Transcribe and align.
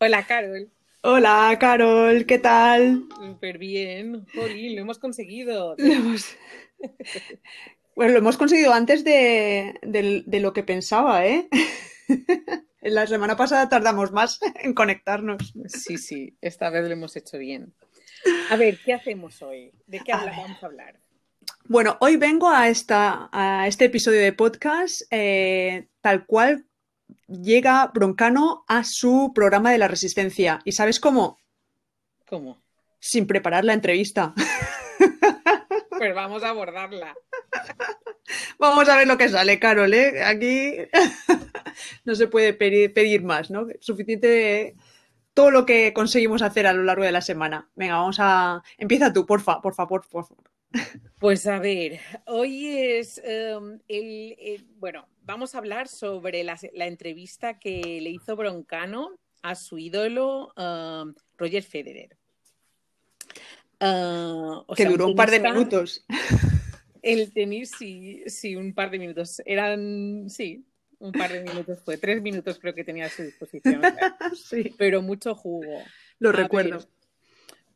Hola, 0.00 0.26
Carol. 0.26 0.70
Hola, 1.02 1.56
Carol, 1.58 2.26
¿qué 2.26 2.38
tal? 2.38 3.04
Súper 3.18 3.58
bien. 3.58 4.26
Jolín, 4.34 4.74
lo 4.76 4.82
hemos 4.82 4.98
conseguido. 4.98 5.74
Lo 5.78 5.84
hemos- 5.84 6.36
Bueno, 7.96 8.12
lo 8.12 8.18
hemos 8.20 8.36
conseguido 8.38 8.72
antes 8.72 9.04
de, 9.04 9.74
de- 9.82 10.22
de 10.24 10.40
lo 10.40 10.52
que 10.54 10.62
pensaba, 10.62 11.26
¿eh? 11.26 11.48
La 12.80 13.06
semana 13.06 13.36
pasada 13.36 13.68
tardamos 13.68 14.10
más 14.12 14.40
en 14.62 14.72
conectarnos. 14.72 15.52
Sí, 15.66 15.98
sí, 15.98 16.34
esta 16.40 16.70
vez 16.70 16.84
lo 16.84 16.92
hemos 16.92 17.14
hecho 17.16 17.36
bien. 17.36 17.74
A 18.50 18.56
ver, 18.56 18.78
¿qué 18.84 18.94
hacemos 18.94 19.42
hoy? 19.42 19.72
¿De 19.86 20.00
qué 20.00 20.12
A 20.12 20.24
vamos 20.24 20.62
a 20.62 20.66
hablar? 20.66 20.98
Bueno, 21.64 21.96
hoy 22.00 22.16
vengo 22.16 22.48
a, 22.48 22.68
esta, 22.68 23.28
a 23.32 23.66
este 23.68 23.86
episodio 23.86 24.20
de 24.20 24.32
podcast 24.32 25.02
eh, 25.10 25.88
tal 26.00 26.24
cual 26.26 26.64
llega 27.30 27.90
Broncano 27.94 28.64
a 28.68 28.84
su 28.84 29.32
programa 29.34 29.70
de 29.72 29.78
la 29.78 29.88
resistencia. 29.88 30.60
¿Y 30.64 30.72
sabes 30.72 31.00
cómo? 31.00 31.38
¿Cómo? 32.28 32.62
Sin 32.98 33.26
preparar 33.26 33.64
la 33.64 33.74
entrevista. 33.74 34.34
Pues 36.00 36.14
vamos 36.14 36.42
a 36.42 36.48
abordarla. 36.48 37.14
Vamos 38.58 38.88
a 38.88 38.96
ver 38.96 39.06
lo 39.06 39.18
que 39.18 39.28
sale, 39.28 39.58
Carol, 39.58 39.92
¿eh? 39.92 40.24
Aquí 40.24 40.72
no 42.04 42.14
se 42.14 42.26
puede 42.26 42.54
pedir, 42.54 43.22
más, 43.22 43.50
¿no? 43.50 43.66
Suficiente 43.80 44.76
todo 45.34 45.50
lo 45.50 45.66
que 45.66 45.92
conseguimos 45.92 46.40
hacer 46.40 46.66
a 46.66 46.72
lo 46.72 46.84
largo 46.84 47.04
de 47.04 47.12
la 47.12 47.20
semana. 47.20 47.68
Venga, 47.74 47.96
vamos 47.96 48.16
a... 48.18 48.62
Empieza 48.78 49.12
tú, 49.12 49.26
porfa, 49.26 49.60
por 49.60 49.76
por 49.76 50.04
favor. 50.06 50.50
Pues 51.18 51.46
a 51.46 51.58
ver, 51.58 52.00
hoy 52.24 52.68
es 52.68 53.20
em, 53.22 53.78
el, 53.86 54.36
el- 54.38 54.66
Bueno, 54.78 55.06
vamos 55.30 55.54
a 55.54 55.58
hablar 55.58 55.88
sobre 55.88 56.42
la, 56.44 56.58
la 56.72 56.86
entrevista 56.86 57.58
que 57.58 58.00
le 58.00 58.10
hizo 58.10 58.36
Broncano 58.36 59.10
a 59.42 59.54
su 59.54 59.78
ídolo 59.78 60.52
em, 60.56 61.14
Roger 61.38 61.62
Federer. 61.62 62.16
O 63.80 64.74
Que 64.74 64.82
sea, 64.82 64.90
duró 64.90 65.06
un 65.06 65.14
par 65.16 65.30
de 65.30 65.40
minutos. 65.40 66.04
El 67.02 67.32
tenis, 67.32 67.70
sí, 67.78 68.22
sí, 68.26 68.56
un 68.56 68.74
par 68.74 68.90
de 68.90 68.98
minutos. 68.98 69.40
Eran, 69.46 70.28
sí, 70.28 70.66
un 70.98 71.12
par 71.12 71.32
de 71.32 71.40
minutos 71.40 71.80
fue. 71.82 71.96
Tres 71.96 72.20
minutos 72.20 72.58
creo 72.58 72.74
que 72.74 72.84
tenía 72.84 73.06
a 73.06 73.08
su 73.08 73.22
disposición. 73.22 73.80
Sí, 74.36 74.74
pero 74.76 75.00
mucho 75.00 75.34
jugo. 75.34 75.82
lo 76.18 76.28
A 76.28 76.32
recuerdo. 76.32 76.78
ver, 76.78 76.88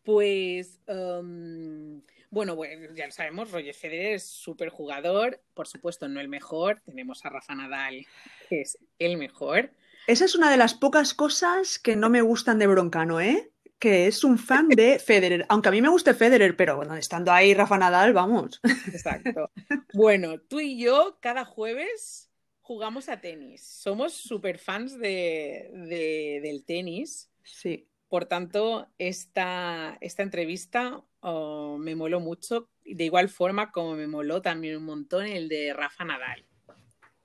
pues, 0.05 0.79
um, 0.89 2.03
bueno, 2.31 2.57
bueno, 2.57 2.95
ya 2.95 3.07
lo 3.07 3.13
sabemos, 3.13 3.51
Roger 3.51 3.75
Federer 3.75 4.15
es 4.15 4.25
súper 4.25 4.69
jugador. 4.69 5.41
Por 5.55 5.67
supuesto, 5.69 6.09
no 6.09 6.21
el 6.21 6.29
mejor. 6.29 6.81
Tenemos 6.85 7.25
a 7.25 7.31
Rafa 7.31 7.55
Nadal, 7.55 8.07
que 8.49 8.63
es 8.63 8.79
el 8.99 9.17
mejor. 9.17 9.71
Esa 10.07 10.25
es 10.25 10.35
una 10.35 10.51
de 10.51 10.57
las 10.57 10.75
pocas 10.75 11.15
cosas 11.15 11.79
que 11.79 11.97
no 11.97 12.11
me 12.11 12.21
gustan 12.23 12.59
de 12.59 12.67
Broncano, 12.67 13.21
¿eh? 13.21 13.51
Que 13.79 14.07
es 14.07 14.23
un 14.25 14.39
fan 14.39 14.69
de 14.69 14.99
Federer. 15.05 15.47
Aunque 15.49 15.69
a 15.69 15.73
mí 15.73 15.81
me 15.83 15.89
guste 15.89 16.15
Federer, 16.15 16.57
pero 16.57 16.77
bueno, 16.77 16.95
estando 16.97 17.33
ahí 17.33 17.55
Rafa 17.55 17.79
Nadal, 17.79 18.13
vamos. 18.13 18.61
Exacto. 18.93 19.51
Bueno, 19.93 20.39
tú 20.41 20.61
y 20.61 20.79
yo 20.79 21.19
cada 21.21 21.45
jueves 21.45 22.31
jugamos 22.61 23.09
a 23.09 23.21
tenis. 23.21 23.63
Somos 23.67 24.13
súper 24.15 24.59
fans 24.59 24.99
de, 24.99 25.71
de- 25.73 26.41
del 26.43 26.65
tenis. 26.65 27.31
Sí. 27.43 27.89
Por 28.09 28.27
tanto, 28.27 28.87
esta, 28.99 29.97
esta 30.01 30.23
entrevista 30.23 31.03
oh, 31.25 31.79
me 31.79 31.95
moló 31.97 32.21
mucho, 32.21 32.69
de 32.85 33.05
igual 33.05 33.29
forma 33.29 33.73
como 33.73 33.95
me 33.97 34.07
moló 34.07 34.43
también 34.43 34.77
un 34.77 34.85
montón 34.85 35.27
el 35.27 35.49
de 35.49 35.73
Rafa 35.75 36.05
Nadal. 36.05 36.45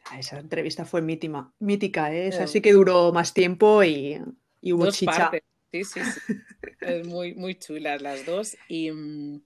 Ah, 0.05 0.17
Esa 0.19 0.39
entrevista 0.39 0.85
fue 0.85 1.01
mítima, 1.01 1.53
mítica, 1.59 2.11
¿eh? 2.13 2.27
Esa 2.27 2.45
Eh. 2.45 2.47
sí 2.47 2.61
que 2.61 2.73
duró 2.73 3.11
más 3.13 3.33
tiempo 3.33 3.83
y, 3.83 4.19
y 4.61 4.73
hubo 4.73 4.85
Dos 4.85 4.97
chicha. 4.97 5.29
partes. 5.29 5.43
Sí, 5.71 5.83
sí, 5.83 5.99
sí. 6.03 6.33
Muy, 7.05 7.35
muy 7.35 7.55
chulas 7.55 8.01
las 8.01 8.25
dos. 8.25 8.57
Y, 8.67 8.89
mm, 8.91 9.41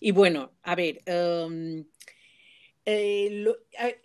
y 0.00 0.10
bueno, 0.10 0.52
a 0.62 0.74
ver, 0.74 1.02
em, 1.06 1.84
eh, 2.90 3.28
lo- 3.44 3.58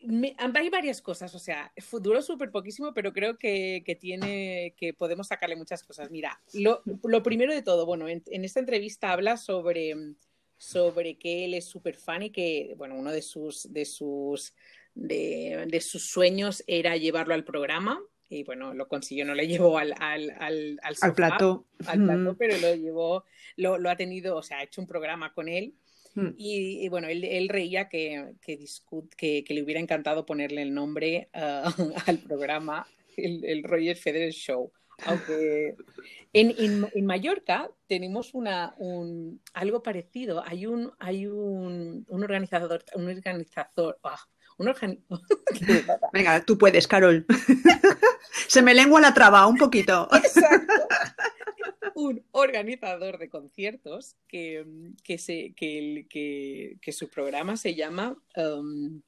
me- 0.04 0.36
hay 0.38 0.70
varias 0.70 1.02
cosas, 1.02 1.34
o 1.36 1.40
sea, 1.40 1.72
duró 2.02 2.22
súper 2.22 2.52
poquísimo, 2.52 2.94
pero 2.94 3.14
creo 3.14 3.38
que, 3.38 3.82
que 3.86 3.96
tiene, 3.96 4.74
que 4.76 4.94
podemos 4.94 5.28
sacarle 5.28 5.56
muchas 5.56 5.84
cosas. 5.84 6.12
Mira, 6.12 6.42
lo, 6.54 6.82
lo 7.04 7.24
primero 7.24 7.54
de 7.54 7.62
todo, 7.62 7.86
bueno, 7.86 8.10
en, 8.10 8.22
en 8.28 8.44
esta 8.44 8.60
entrevista 8.60 9.14
habla 9.14 9.38
sobre, 9.38 9.96
sobre 10.58 11.18
que 11.18 11.46
él 11.46 11.54
es 11.54 11.64
súper 11.66 11.96
fan 11.96 12.24
y 12.24 12.30
que, 12.32 12.74
bueno, 12.76 12.96
uno 12.96 13.14
de 13.14 13.22
sus, 13.22 13.72
de 13.72 13.86
sus, 13.86 14.54
de, 14.96 15.66
de 15.66 15.80
sus 15.80 16.10
sueños 16.10 16.62
era 16.68 16.98
llevarlo 16.98 17.34
al 17.36 17.46
programa. 17.46 18.02
Y 18.30 18.44
bueno, 18.44 18.74
lo 18.74 18.88
consiguió, 18.88 19.26
no 19.26 19.36
le 19.36 19.48
llevó 19.48 19.78
al, 19.78 19.94
al, 20.00 20.32
al, 20.40 20.80
al 20.82 20.96
Al 21.02 21.14
plató. 21.14 21.68
al 21.86 22.04
plato, 22.04 22.34
Mm, 22.34 22.36
pero 22.38 22.58
lo 22.58 22.74
llevó, 22.76 23.26
lo, 23.58 23.78
lo 23.78 23.90
ha 23.92 23.96
tenido, 23.96 24.36
o 24.36 24.42
sea, 24.42 24.58
ha 24.58 24.64
hecho 24.64 24.82
un 24.82 24.88
programa 24.88 25.34
con 25.34 25.48
él. 25.48 25.76
Mm. 26.16 26.30
Y, 26.38 26.86
y 26.86 26.90
bueno, 26.90 27.08
él, 27.08 27.24
él 27.24 27.50
reía 27.50 27.90
que, 27.90 28.34
que, 28.42 28.60
discu- 28.60 29.10
que, 29.16 29.44
que 29.44 29.54
le 29.54 29.64
hubiera 29.64 29.80
encantado 29.80 30.26
ponerle 30.26 30.62
el 30.62 30.74
nombre 30.74 31.30
ah, 31.34 31.74
al 32.08 32.20
programa, 32.20 32.88
el, 33.18 33.44
el 33.46 33.64
Roger 33.64 33.98
Federer 33.98 34.32
Show. 34.32 34.72
Aunque 35.06 35.76
en, 36.34 36.54
en, 36.58 36.88
en 36.94 37.06
Mallorca 37.06 37.70
tenemos 37.88 38.34
una, 38.36 38.76
un, 38.78 39.42
algo 39.54 39.82
parecido. 39.82 40.44
Hay 40.46 40.68
un, 40.68 40.92
hay 41.00 41.26
un, 41.26 42.06
un 42.08 42.24
organizador, 42.24 42.86
un 42.96 43.10
organizador, 43.10 44.00
ah, 44.04 44.20
un. 44.58 44.72
Venga, 46.14 46.46
tú 46.46 46.58
puedes, 46.58 46.88
Carol. 46.88 47.26
Se 48.48 48.62
me 48.62 48.74
lengua 48.76 49.02
la 49.02 49.14
traba 49.14 49.48
un 49.48 49.58
poquito. 49.58 50.08
Exacto. 50.14 50.74
Un 51.96 52.26
organizador 52.32 53.18
de 53.18 53.30
conciertos 53.30 54.16
que, 54.28 54.66
que, 55.04 55.18
se, 55.18 55.54
que, 55.54 56.08
que, 56.10 56.78
que 56.82 56.92
su 56.92 57.10
programa 57.10 57.58
se 57.58 57.76
llama 57.76 58.18
um, 58.36 59.02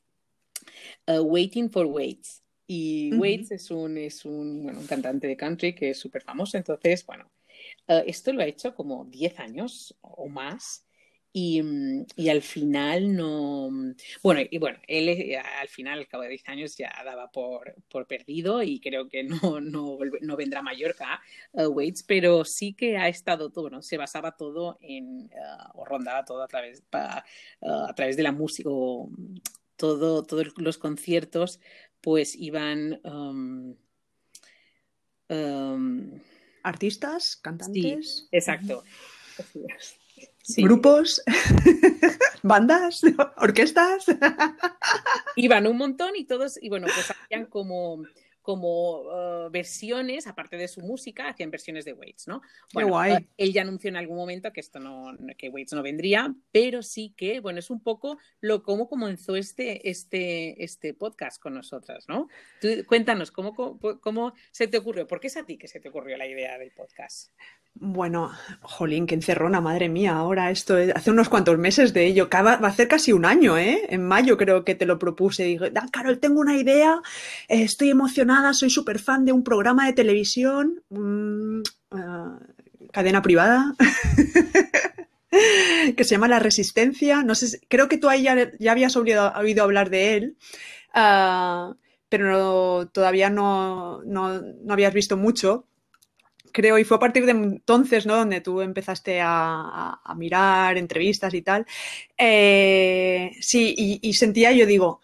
uh, 1.07 1.21
Waiting 1.21 1.69
for 1.69 1.85
Waits. 1.85 2.43
Y. 2.67 3.13
Waits 3.15 3.51
es 3.51 3.71
un, 3.71 3.97
es 3.97 4.25
un, 4.25 4.63
bueno, 4.63 4.79
un 4.79 4.87
cantante 4.87 5.27
de 5.27 5.37
country 5.37 5.73
que 5.73 5.91
es 5.91 5.99
súper 5.99 6.23
famoso. 6.23 6.57
Entonces, 6.57 7.05
bueno, 7.05 7.29
uh, 7.87 8.03
esto 8.05 8.33
lo 8.33 8.41
ha 8.41 8.45
hecho 8.45 8.73
como 8.73 9.05
10 9.05 9.39
años 9.39 9.95
o 10.01 10.27
más. 10.27 10.85
Y, 11.37 11.61
mm, 11.61 12.05
y 12.15 12.29
al 12.29 12.41
final 12.41 13.13
no. 13.13 13.69
Bueno, 14.23 14.39
y 14.49 14.57
bueno, 14.57 14.79
él 14.87 15.09
eh, 15.09 15.37
al 15.37 15.67
final, 15.67 15.99
al 15.99 16.07
cabo 16.07 16.23
de 16.23 16.29
10 16.29 16.47
años, 16.47 16.77
ya 16.77 16.93
daba 17.03 17.29
por, 17.29 17.75
por 17.89 18.07
perdido 18.07 18.63
y 18.63 18.79
creo 18.79 19.09
que 19.09 19.21
no, 19.25 19.59
no, 19.59 19.97
no 20.21 20.35
vendrá 20.37 20.59
a 20.59 20.63
Mallorca 20.63 21.21
uh, 21.51 21.65
Waits, 21.67 22.03
pero 22.03 22.45
sí 22.45 22.73
que 22.73 22.95
ha 22.95 23.09
estado 23.09 23.49
todo, 23.49 23.69
¿no? 23.69 23.81
Se 23.81 23.97
basaba 23.97 24.37
todo 24.37 24.77
en, 24.79 25.25
uh, 25.25 25.71
o 25.81 25.83
rondaba 25.83 26.23
todo 26.23 26.41
a 26.41 26.47
través, 26.47 26.81
pa- 26.89 27.25
uh, 27.59 27.89
a 27.89 27.93
través 27.93 28.15
de 28.15 28.23
la 28.23 28.31
música, 28.31 28.69
o 28.71 29.09
todo, 29.75 30.23
todos 30.23 30.53
los 30.55 30.77
conciertos, 30.77 31.59
pues 31.99 32.33
iban. 32.35 33.01
um, 33.03 33.75
um, 35.27 36.11
Artistas, 36.63 37.31
sí, 37.33 37.39
cantantes, 37.41 38.29
exacto. 38.31 38.85
Sí. 40.45 40.61
grupos, 40.61 41.23
bandas, 42.43 43.01
orquestas. 43.37 44.05
Iban 45.35 45.65
un 45.65 45.77
montón 45.77 46.15
y 46.15 46.25
todos, 46.25 46.61
y 46.61 46.69
bueno, 46.69 46.85
pues 46.93 47.09
hacían 47.09 47.47
como, 47.47 48.03
como 48.43 49.01
uh, 49.01 49.49
versiones, 49.49 50.27
aparte 50.27 50.55
de 50.55 50.67
su 50.67 50.81
música, 50.81 51.29
hacían 51.29 51.49
versiones 51.49 51.83
de 51.83 51.93
Waits, 51.93 52.27
¿no? 52.27 52.43
Bueno, 52.73 52.89
guay. 52.89 53.13
uh, 53.13 53.17
él 53.37 53.53
ya 53.53 53.63
anunció 53.63 53.89
en 53.89 53.95
algún 53.95 54.17
momento 54.17 54.53
que 54.53 54.59
esto 54.59 54.79
no, 54.79 55.17
que 55.35 55.49
Waits 55.49 55.73
no 55.73 55.81
vendría, 55.81 56.31
pero 56.51 56.83
sí 56.83 57.15
que, 57.17 57.39
bueno, 57.39 57.57
es 57.57 57.71
un 57.71 57.81
poco 57.81 58.19
lo 58.39 58.61
cómo 58.61 58.87
comenzó 58.87 59.35
este, 59.35 59.89
este, 59.89 60.63
este 60.63 60.93
podcast 60.93 61.41
con 61.41 61.55
nosotras, 61.55 62.05
¿no? 62.07 62.27
Tú, 62.61 62.67
cuéntanos, 62.85 63.31
¿cómo, 63.31 63.55
cómo, 63.55 63.99
cómo 63.99 64.33
se 64.51 64.67
te 64.67 64.77
ocurrió? 64.77 65.07
¿Por 65.07 65.19
qué 65.19 65.25
es 65.25 65.37
a 65.37 65.43
ti 65.43 65.57
que 65.57 65.67
se 65.67 65.79
te 65.79 65.89
ocurrió 65.89 66.15
la 66.17 66.27
idea 66.27 66.59
del 66.59 66.69
podcast? 66.69 67.31
Bueno, 67.77 68.31
jolín, 68.61 69.05
qué 69.05 69.15
encerrona, 69.15 69.59
madre 69.59 69.89
mía. 69.89 70.15
Ahora 70.15 70.49
esto 70.49 70.77
es- 70.77 70.95
hace 70.95 71.11
unos 71.11 71.27
cuantos 71.29 71.57
meses 71.57 71.93
de 71.93 72.05
ello. 72.07 72.29
Va 72.33 72.53
a 72.53 72.67
hacer 72.67 72.87
casi 72.87 73.11
un 73.11 73.25
año, 73.25 73.57
¿eh? 73.57 73.81
En 73.89 74.07
mayo 74.07 74.37
creo 74.37 74.63
que 74.63 74.75
te 74.75 74.85
lo 74.85 74.97
propuse. 74.97 75.57
"Ah, 75.75 75.85
Carol, 75.91 76.19
tengo 76.19 76.39
una 76.39 76.55
idea. 76.57 77.01
eh, 77.49 77.63
estoy 77.63 77.89
emocionada. 77.89 78.53
Soy 78.53 78.69
súper 78.69 78.99
fan 78.99 79.25
de 79.25 79.33
un 79.33 79.43
programa 79.43 79.85
de 79.87 79.93
televisión. 79.93 80.81
mm, 80.89 81.61
ah, 81.91 82.39
cadena 82.93 83.21
privada. 83.21 83.75
que 85.97 86.03
se 86.03 86.11
llama 86.15 86.27
La 86.27 86.39
Resistencia. 86.39 87.23
No 87.23 87.35
sé, 87.35 87.47
si- 87.47 87.59
creo 87.67 87.87
que 87.89 87.97
tú 87.97 88.09
ahí 88.09 88.23
ya, 88.23 88.71
habías 88.71 88.95
oído, 88.95 89.31
hablar 89.63 89.89
de 89.89 90.15
él. 90.17 90.37
ah, 90.93 91.73
pero 92.09 92.87
todavía 92.93 93.29
no, 93.29 94.01
no, 94.05 94.41
no 94.41 94.73
habías 94.73 94.93
visto 94.93 95.17
mucho 95.17 95.65
creo, 96.55 96.79
y 96.79 96.85
fue 96.85 96.97
a 96.97 96.99
partir 97.01 97.25
de 97.25 97.31
entonces, 97.33 98.05
¿no? 98.05 98.15
Donde 98.15 98.41
tú 98.41 98.61
empezaste 98.61 99.19
a, 99.21 99.29
a- 99.31 100.01
a 100.03 100.15
mirar 100.15 100.77
entrevistas 100.77 101.33
y 101.33 101.41
tal. 101.41 101.65
Eh, 102.17 103.31
sí, 103.41 103.75
y, 103.77 103.99
y 104.01 104.13
sentía, 104.13 104.51
yo 104.53 104.65
digo, 104.65 105.01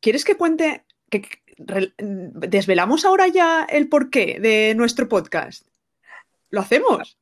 ¿quieres 0.00 0.24
que 0.24 0.36
cuente, 0.36 0.84
que 1.10 1.22
que- 1.22 1.42
re- 1.58 1.92
desvelamos 1.98 3.04
ahora 3.04 3.28
ya 3.28 3.66
el 3.68 3.88
porqué 3.88 4.38
de 4.40 4.74
nuestro 4.74 5.08
podcast? 5.08 5.66
¿Lo 6.50 6.60
hacemos? 6.62 7.18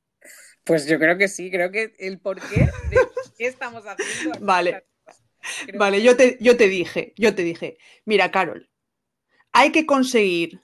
Pues 0.64 0.86
yo 0.86 0.98
creo 0.98 1.18
que 1.18 1.28
sí, 1.28 1.50
creo 1.50 1.70
que 1.72 1.94
el 1.98 2.18
porqué 2.20 2.70
de 2.90 2.96
qué 3.38 3.46
estamos 3.46 3.84
haciendo. 3.86 4.38
Vale. 4.40 4.84
Vale, 5.74 6.02
yo 6.02 6.16
te, 6.16 6.38
yo 6.40 6.56
te 6.56 6.68
dije, 6.68 7.12
yo 7.16 7.34
te 7.34 7.42
dije, 7.42 7.78
mira, 8.04 8.30
Carol, 8.32 8.68
hay 9.52 9.70
que 9.70 9.86
conseguir, 9.86 10.60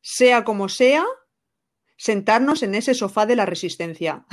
sea 0.00 0.42
como 0.44 0.68
sea, 0.68 1.04
sentarnos 1.98 2.62
en 2.62 2.74
ese 2.74 2.94
sofá 2.94 3.26
de 3.26 3.36
la 3.36 3.44
resistencia. 3.44 4.24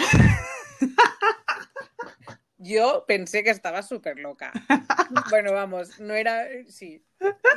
Yo 2.57 3.03
pensé 3.07 3.44
que 3.44 3.50
estaba 3.50 3.83
súper 3.83 4.17
loca. 4.17 4.53
Bueno, 5.29 5.53
vamos, 5.53 6.00
no 6.00 6.15
era. 6.15 6.47
Sí. 6.67 7.03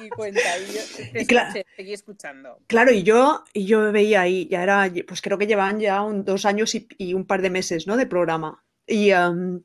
Y 0.02 0.08
cuenta, 0.10 0.40
y 0.58 0.72
yo 0.74 1.26
claro, 1.26 1.62
seguí 1.76 1.92
escuchando. 1.94 2.60
Claro, 2.66 2.92
y 2.92 3.02
yo, 3.02 3.42
y 3.54 3.64
yo 3.64 3.90
veía 3.90 4.20
ahí, 4.20 4.46
ya 4.48 4.62
era, 4.62 4.90
pues 5.06 5.22
creo 5.22 5.38
que 5.38 5.46
llevan 5.46 5.80
ya 5.80 6.02
un, 6.02 6.24
dos 6.24 6.44
años 6.44 6.74
y, 6.74 7.14
un 7.14 7.26
par 7.26 7.40
de 7.40 7.50
meses, 7.50 7.86
¿no? 7.86 7.96
De 7.96 8.06
programa. 8.06 8.64
Y 8.86 9.12
um, 9.12 9.62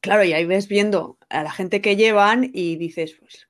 claro, 0.00 0.24
y 0.24 0.32
ahí 0.32 0.44
ves 0.46 0.66
viendo 0.66 1.18
a 1.28 1.44
la 1.44 1.52
gente 1.52 1.80
que 1.80 1.96
llevan 1.96 2.50
y 2.52 2.76
dices, 2.76 3.16
pues, 3.20 3.46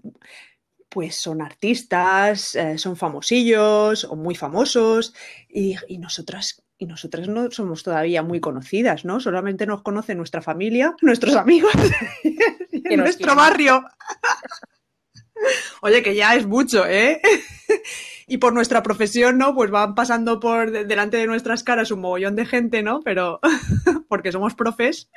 pues 0.91 1.17
son 1.17 1.41
artistas, 1.41 2.55
eh, 2.57 2.77
son 2.77 2.97
famosillos 2.97 4.05
o 4.05 4.17
muy 4.17 4.35
famosos, 4.35 5.15
y, 5.49 5.77
y 5.89 5.99
nosotras 5.99 6.63
y 6.81 6.87
nosotras 6.87 7.29
no 7.29 7.51
somos 7.51 7.83
todavía 7.83 8.23
muy 8.23 8.41
conocidas, 8.41 9.05
¿no? 9.05 9.21
Solamente 9.21 9.67
nos 9.67 9.83
conoce 9.83 10.15
nuestra 10.15 10.41
familia, 10.41 10.95
nuestros 11.03 11.37
amigos 11.37 11.73
y 12.73 12.97
nuestro 12.97 13.37
barrio. 13.37 13.85
Oye, 15.83 16.03
que 16.03 16.15
ya 16.15 16.35
es 16.35 16.47
mucho, 16.47 16.87
¿eh? 16.87 17.21
y 18.27 18.39
por 18.39 18.55
nuestra 18.55 18.83
profesión, 18.83 19.37
¿no? 19.37 19.55
Pues 19.55 19.71
van 19.71 19.95
pasando 19.95 20.41
por 20.41 20.71
delante 20.71 21.19
de 21.19 21.27
nuestras 21.27 21.63
caras 21.65 21.91
un 21.91 22.01
mogollón 22.01 22.37
de 22.37 22.47
gente, 22.47 22.83
¿no? 22.83 23.01
Pero 23.03 23.41
porque 24.09 24.33
somos 24.33 24.55
profes, 24.55 25.11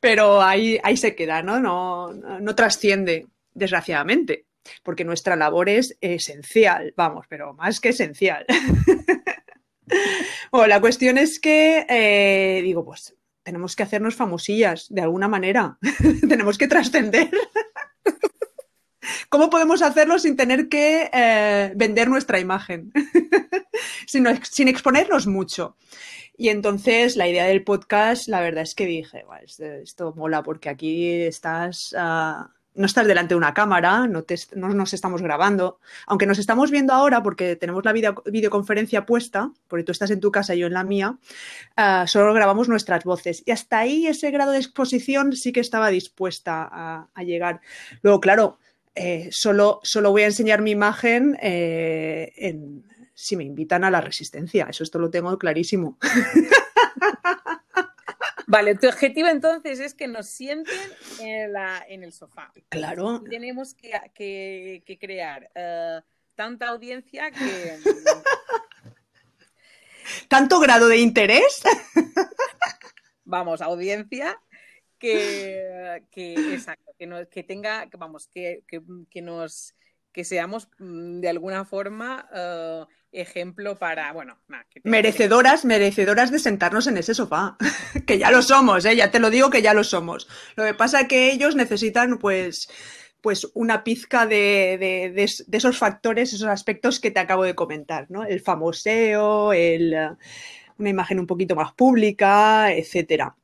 pero 0.00 0.42
ahí, 0.42 0.80
ahí 0.82 0.96
se 0.96 1.14
queda, 1.14 1.42
¿no? 1.42 1.60
No, 1.60 2.12
no 2.12 2.54
trasciende, 2.54 3.26
desgraciadamente, 3.52 4.43
porque 4.82 5.04
nuestra 5.04 5.36
labor 5.36 5.68
es 5.68 5.96
esencial, 6.00 6.94
vamos, 6.96 7.26
pero 7.28 7.54
más 7.54 7.80
que 7.80 7.90
esencial. 7.90 8.46
Bueno, 10.50 10.68
la 10.68 10.80
cuestión 10.80 11.18
es 11.18 11.40
que, 11.40 11.84
eh, 11.88 12.62
digo, 12.62 12.84
pues 12.84 13.16
tenemos 13.42 13.76
que 13.76 13.82
hacernos 13.82 14.14
famosillas 14.14 14.86
de 14.88 15.02
alguna 15.02 15.28
manera. 15.28 15.78
tenemos 16.28 16.58
que 16.58 16.68
trascender. 16.68 17.30
¿Cómo 19.28 19.50
podemos 19.50 19.82
hacerlo 19.82 20.18
sin 20.18 20.36
tener 20.36 20.68
que 20.68 21.10
eh, 21.12 21.72
vender 21.74 22.08
nuestra 22.08 22.38
imagen? 22.38 22.92
sin, 24.06 24.26
sin, 24.44 24.68
exponernos 24.68 25.26
mucho. 25.26 25.76
Y 26.36 26.48
entonces 26.48 27.16
la 27.16 27.28
idea 27.28 27.44
del 27.44 27.64
podcast, 27.64 28.28
la 28.28 28.40
verdad 28.40 28.62
es 28.62 28.74
que 28.74 28.86
dije, 28.86 29.24
esto 29.82 30.14
mola 30.16 30.42
porque 30.42 30.68
aquí 30.68 31.22
estás... 31.22 31.92
Uh, 31.92 32.48
no 32.74 32.86
estás 32.86 33.06
delante 33.06 33.34
de 33.34 33.38
una 33.38 33.54
cámara, 33.54 34.06
no, 34.06 34.24
nos 34.54 34.94
estamos 34.94 35.22
grabando, 35.22 35.78
aunque 36.06 36.26
nos 36.26 36.38
estamos 36.38 36.70
viendo 36.70 36.92
ahora 36.92 37.22
porque 37.22 37.56
tenemos 37.56 37.84
la 37.84 37.92
videoconferencia 37.92 39.06
puesta, 39.06 39.52
porque 39.68 39.84
tú 39.84 39.92
estás 39.92 40.10
en 40.10 40.20
tu 40.20 40.30
casa 40.30 40.54
y 40.54 40.60
yo 40.60 40.66
en 40.66 40.74
la 40.74 40.84
mía, 40.84 41.18
ah, 41.76 42.06
solo 42.06 42.34
grabamos 42.34 42.68
nuestras 42.68 43.04
voces. 43.04 43.42
Y 43.46 43.52
hasta 43.52 43.78
ahí 43.78 44.06
ese 44.06 44.30
grado 44.30 44.52
de 44.52 44.58
exposición 44.58 45.34
sí 45.34 45.52
que 45.52 45.60
estaba 45.60 45.88
dispuesta 45.88 46.68
a, 47.14 47.22
llegar. 47.24 47.60
Luego, 48.02 48.20
claro, 48.20 48.58
eh, 48.94 49.28
solo, 49.30 49.80
solo 49.82 50.10
voy 50.10 50.22
a 50.22 50.26
enseñar 50.26 50.60
mi 50.60 50.72
imagen 50.72 51.38
eh, 51.40 52.32
si 53.14 53.36
me 53.36 53.44
invitan 53.44 53.84
a 53.84 53.90
la 53.90 54.00
resistencia, 54.00 54.66
eso 54.68 54.82
esto 54.82 54.98
lo 54.98 55.10
tengo 55.10 55.38
clarísimo. 55.38 55.98
Vale, 58.46 58.74
tu 58.74 58.88
objetivo 58.88 59.28
entonces 59.28 59.80
es 59.80 59.94
que 59.94 60.06
nos 60.06 60.26
sienten 60.26 60.74
en, 61.20 62.02
el 62.02 62.12
sofá. 62.12 62.52
Claro. 62.68 63.22
tenemos 63.28 63.74
que, 63.74 64.82
crear 65.00 65.50
eh, 65.54 66.00
tanta 66.34 66.68
audiencia 66.68 67.30
que... 67.30 67.78
¿Tanto 70.28 70.60
grado 70.60 70.88
de 70.88 70.98
interés? 70.98 71.62
Vamos, 73.24 73.62
audiencia 73.62 74.38
que, 74.98 76.02
exacto, 76.14 76.92
que, 77.30 77.42
tenga, 77.42 77.88
vamos, 77.98 78.28
que, 78.28 78.62
nos 79.22 79.74
que 80.12 80.24
seamos 80.24 80.68
mm, 80.78 81.20
de 81.20 81.28
alguna 81.28 81.64
forma 81.64 82.28
eh, 82.32 82.84
ejemplo 83.14 83.78
para, 83.78 84.12
bueno, 84.12 84.38
merecedoras, 84.82 85.64
merecedoras 85.64 86.30
de 86.30 86.38
sentarnos 86.38 86.86
en 86.86 86.98
ese 86.98 87.14
sofá, 87.14 87.56
que 88.06 88.18
ya 88.18 88.30
lo 88.30 88.42
somos, 88.42 88.84
¿eh? 88.84 88.96
ya 88.96 89.10
te 89.10 89.20
lo 89.20 89.30
digo 89.30 89.50
que 89.50 89.62
ya 89.62 89.74
lo 89.74 89.84
somos. 89.84 90.28
Lo 90.56 90.64
que 90.64 90.74
pasa 90.74 91.02
es 91.02 91.08
que 91.08 91.32
ellos 91.32 91.56
necesitan, 91.56 92.18
pues, 92.18 92.68
pues 93.20 93.48
una 93.54 93.84
pizca 93.84 94.26
de, 94.26 95.14
esos 95.50 95.78
factores, 95.78 96.32
esos 96.32 96.48
aspectos 96.48 97.00
que 97.00 97.10
te 97.10 97.20
acabo 97.20 97.44
de 97.44 97.54
comentar, 97.54 98.06
¿no? 98.10 98.24
El 98.24 98.40
famoseo, 98.40 99.52
el, 99.52 99.96
una 100.76 100.90
imagen 100.90 101.20
un 101.20 101.26
poquito 101.26 101.54
más 101.54 101.72
pública, 101.72 102.72
etcétera. 102.72 103.36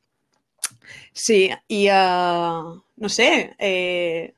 Sí, 1.12 1.50
y 1.68 1.88
uh, 1.88 2.82
no 2.96 3.08
sé, 3.08 3.54
eh, 3.58 4.34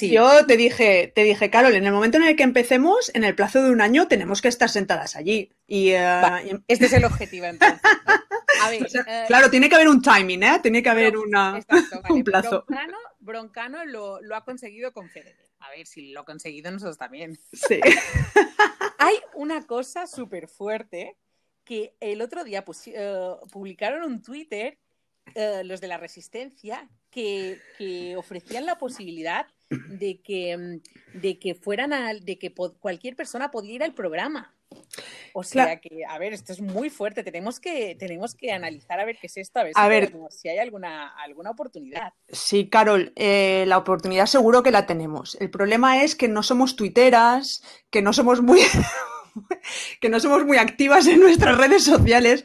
yo 0.00 0.46
te 0.46 0.56
dije, 0.56 1.12
te 1.14 1.24
dije, 1.24 1.50
Carol, 1.50 1.74
en 1.74 1.84
el 1.84 1.92
momento 1.92 2.16
en 2.18 2.24
el 2.24 2.36
que 2.36 2.44
empecemos, 2.44 3.10
en 3.14 3.24
el 3.24 3.34
plazo 3.34 3.62
de 3.62 3.70
un 3.70 3.80
año, 3.80 4.06
tenemos 4.06 4.40
que 4.40 4.48
estar 4.48 4.68
sentadas 4.68 5.16
allí. 5.16 5.52
Y, 5.66 5.90
eh, 5.90 6.60
este 6.68 6.86
es 6.86 6.92
el 6.92 7.04
objetivo, 7.04 7.46
entonces. 7.46 7.80
Eh, 8.70 9.24
claro, 9.26 9.50
tiene 9.50 9.68
que 9.68 9.74
haber 9.74 9.88
un 9.88 10.00
timing, 10.00 10.44
¿eh? 10.44 10.60
Tiene 10.62 10.84
que 10.84 10.88
haber 10.88 11.16
una, 11.16 11.58
un 12.10 12.22
plazo. 12.22 12.64
Broncano, 13.18 13.84
lo, 13.84 14.20
ha 14.36 14.44
conseguido 14.44 14.92
con 14.92 15.08
Federer. 15.08 15.50
A 15.58 15.70
ver, 15.70 15.84
si 15.84 16.12
lo 16.12 16.20
ha 16.20 16.24
conseguido 16.24 16.70
nosotros 16.70 16.96
también. 16.96 17.36
Sí. 17.52 17.80
Hay 18.98 19.16
una 19.34 19.66
cosa 19.66 20.06
súper 20.06 20.46
fuerte 20.46 21.16
que 21.64 21.96
el 21.98 22.22
otro 22.22 22.44
día 22.44 22.64
eh, 22.86 23.34
publicaron 23.50 24.04
un 24.04 24.22
Twitter 24.22 24.78
los 25.64 25.80
de 25.80 25.88
la 25.88 25.98
Resistencia 25.98 26.88
que, 27.10 27.60
que 27.78 28.16
ofrecían 28.16 28.64
la 28.64 28.78
posibilidad 28.78 29.46
de 29.88 30.20
que, 30.20 30.56
mm, 30.56 31.18
de 31.20 31.38
que 31.38 31.54
fueran 31.54 31.92
a, 31.92 32.14
de 32.14 32.38
que 32.38 32.52
cualquier 32.52 33.16
persona 33.16 33.50
podía 33.50 33.74
ir 33.74 33.82
al 33.82 33.94
programa. 33.94 34.54
O 35.34 35.42
sea 35.42 35.80
que, 35.80 36.04
a 36.08 36.18
ver, 36.18 36.32
esto 36.32 36.52
es 36.52 36.60
muy 36.60 36.90
fuerte. 36.90 37.22
Tenemos 37.22 37.58
que, 37.60 37.96
tenemos 37.98 38.34
que 38.34 38.52
analizar 38.52 39.00
a 39.00 39.04
ver 39.04 39.16
qué 39.18 39.26
es 39.26 39.36
esto, 39.36 39.60
a 39.60 39.88
ver, 39.88 40.12
si, 40.30 40.48
hay 40.48 40.58
alguna, 40.58 41.08
alguna 41.08 41.50
oportunidad. 41.50 42.12
Sí, 42.28 42.68
Carol, 42.68 43.12
eh, 43.16 43.64
la 43.66 43.78
oportunidad 43.78 44.26
seguro 44.26 44.62
que 44.62 44.70
la 44.70 44.86
tenemos. 44.86 45.36
El 45.40 45.50
problema 45.50 46.02
es 46.02 46.14
que 46.14 46.28
no 46.28 46.42
somos 46.42 46.76
tuiteras, 46.76 47.62
que 47.90 48.02
no 48.02 48.12
somos 48.12 48.42
muy. 48.42 48.60
que 50.00 50.10
no 50.10 50.20
somos 50.20 50.44
muy 50.44 50.58
activas 50.58 51.06
en 51.06 51.20
nuestras 51.20 51.56
redes 51.56 51.84
sociales 51.84 52.44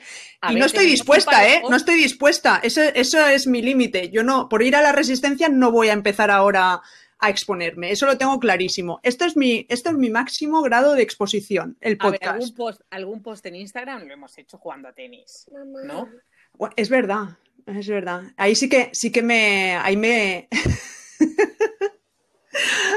y 0.50 0.56
no 0.56 0.66
estoy 0.66 0.86
dispuesta, 0.86 1.48
¿eh? 1.48 1.62
No 1.70 1.76
estoy 1.76 1.96
dispuesta. 1.96 2.60
Eso, 2.64 2.82
eso 2.82 3.26
es 3.28 3.48
mi 3.48 3.62
límite. 3.62 4.10
Yo 4.10 4.24
no, 4.24 4.48
por 4.48 4.64
ir 4.64 4.76
a 4.76 4.82
la 4.82 4.94
resistencia 4.94 5.50
no 5.50 5.72
voy 5.72 5.90
a 5.90 5.94
empezar 5.94 6.32
ahora 6.32 6.82
a 7.20 7.30
exponerme. 7.30 7.92
Eso 7.92 8.06
lo 8.06 8.18
tengo 8.18 8.40
clarísimo. 8.40 9.00
Esto 9.04 9.26
es 9.26 9.36
mi, 9.36 9.66
esto 9.70 9.90
es 9.90 9.98
mi 9.98 10.10
máximo 10.10 10.62
grado 10.62 10.94
de 10.94 11.04
exposición, 11.04 11.78
el 11.82 11.98
podcast. 11.98 12.34
¿algún, 12.34 12.54
post, 12.54 12.82
algún 12.90 13.22
post 13.22 13.46
en 13.46 13.56
Instagram 13.56 14.08
lo 14.08 14.14
hemos 14.14 14.38
hecho 14.38 14.58
jugando 14.58 14.88
a 14.88 14.94
tenis, 14.94 15.50
¿no? 15.86 16.10
es 16.76 16.90
verdad, 16.90 17.38
es 17.66 17.88
verdad. 17.88 18.24
Ahí 18.38 18.56
sí 18.56 18.70
que, 18.70 18.90
sí 18.94 19.12
que 19.12 19.22
me, 19.22 19.76
ahí 19.76 19.98
me, 19.98 20.48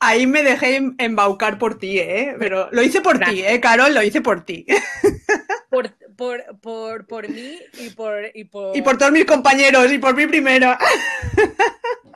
ahí 0.00 0.26
me 0.26 0.42
dejé 0.42 0.80
embaucar 0.98 1.58
por 1.58 1.78
ti, 1.78 1.98
¿eh? 1.98 2.36
Pero 2.38 2.68
lo 2.72 2.82
hice 2.82 3.00
por 3.00 3.18
ti, 3.18 3.42
¿eh, 3.44 3.60
Carol? 3.60 3.94
Lo 3.94 4.02
hice 4.02 4.20
por 4.20 4.44
ti. 4.44 4.66
Por, 5.70 5.94
por, 6.16 6.60
por, 6.60 7.06
por 7.06 7.28
mí 7.28 7.58
y 7.74 7.90
por, 7.90 8.30
y 8.34 8.44
por... 8.44 8.76
Y 8.76 8.82
por 8.82 8.96
todos 8.96 9.12
mis 9.12 9.26
compañeros 9.26 9.92
y 9.92 9.98
por 9.98 10.16
mí 10.16 10.26
primero. 10.26 10.76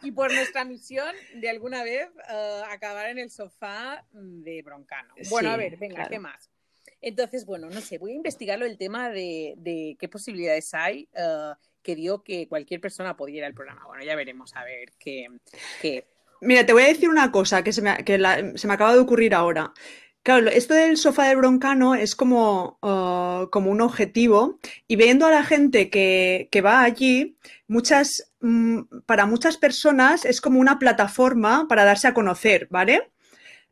Y 0.03 0.11
por 0.11 0.33
nuestra 0.33 0.65
misión 0.65 1.15
de 1.35 1.49
alguna 1.49 1.85
vez 1.85 2.09
eh, 2.31 2.63
acabar 2.71 3.09
en 3.11 3.19
el 3.19 3.31
sofá 3.31 4.05
de 4.13 4.63
Broncano. 4.63 5.15
Bueno, 5.31 5.51
a 5.51 5.57
ver, 5.57 5.77
venga, 5.77 6.09
¿qué 6.09 6.19
más? 6.19 6.51
Entonces, 7.01 7.45
bueno, 7.47 7.69
no 7.69 7.81
sé, 7.81 7.99
voy 7.99 8.13
a 8.13 8.17
investigarlo 8.17 8.65
el 8.65 8.79
tema 8.79 9.11
de, 9.11 9.97
qué 9.99 10.09
posibilidades 10.09 10.73
hay 10.75 11.09
eh, 11.15 11.53
que 11.83 11.95
dio 11.95 12.23
que 12.23 12.49
cualquier 12.49 12.81
persona 12.81 13.17
pudiera 13.17 13.47
al 13.47 13.55
programa. 13.55 13.87
Bueno, 13.87 14.05
ya 14.05 14.17
veremos 14.17 14.55
a 14.57 14.65
ver 14.65 14.93
qué... 14.99 15.29
Mira, 16.45 16.67
te 16.67 16.73
voy 16.73 16.83
a 16.83 16.89
decir 16.89 17.09
una 17.09 17.31
cosa 17.31 17.63
que 17.63 17.73
se 17.73 17.83
me, 17.83 18.05
que 18.05 18.19
se 18.57 18.67
me 18.67 18.75
acaba 18.75 18.93
de 18.95 18.99
ocurrir 18.99 19.33
ahora. 19.33 19.73
Claro, 20.25 20.49
esto 20.51 20.75
del 20.75 20.97
sofá 20.97 21.29
de 21.29 21.37
broncano 21.37 21.95
es 21.95 22.17
como, 22.17 22.79
uh, 22.83 23.49
como 23.51 23.71
un 23.71 23.81
objetivo 23.81 24.59
y 24.89 24.97
viendo 24.97 25.27
a 25.27 25.31
la 25.31 25.45
gente 25.45 25.89
que, 25.89 26.49
que 26.51 26.61
va 26.61 26.83
allí, 26.83 27.37
muchas, 27.69 28.33
mm, 28.41 28.81
para 29.07 29.27
muchas 29.27 29.57
personas 29.57 30.25
es 30.25 30.41
como 30.41 30.59
una 30.61 30.79
plataforma 30.81 31.67
para 31.69 31.85
darse 31.85 32.09
a 32.09 32.15
conocer, 32.15 32.67
¿vale? 32.71 33.13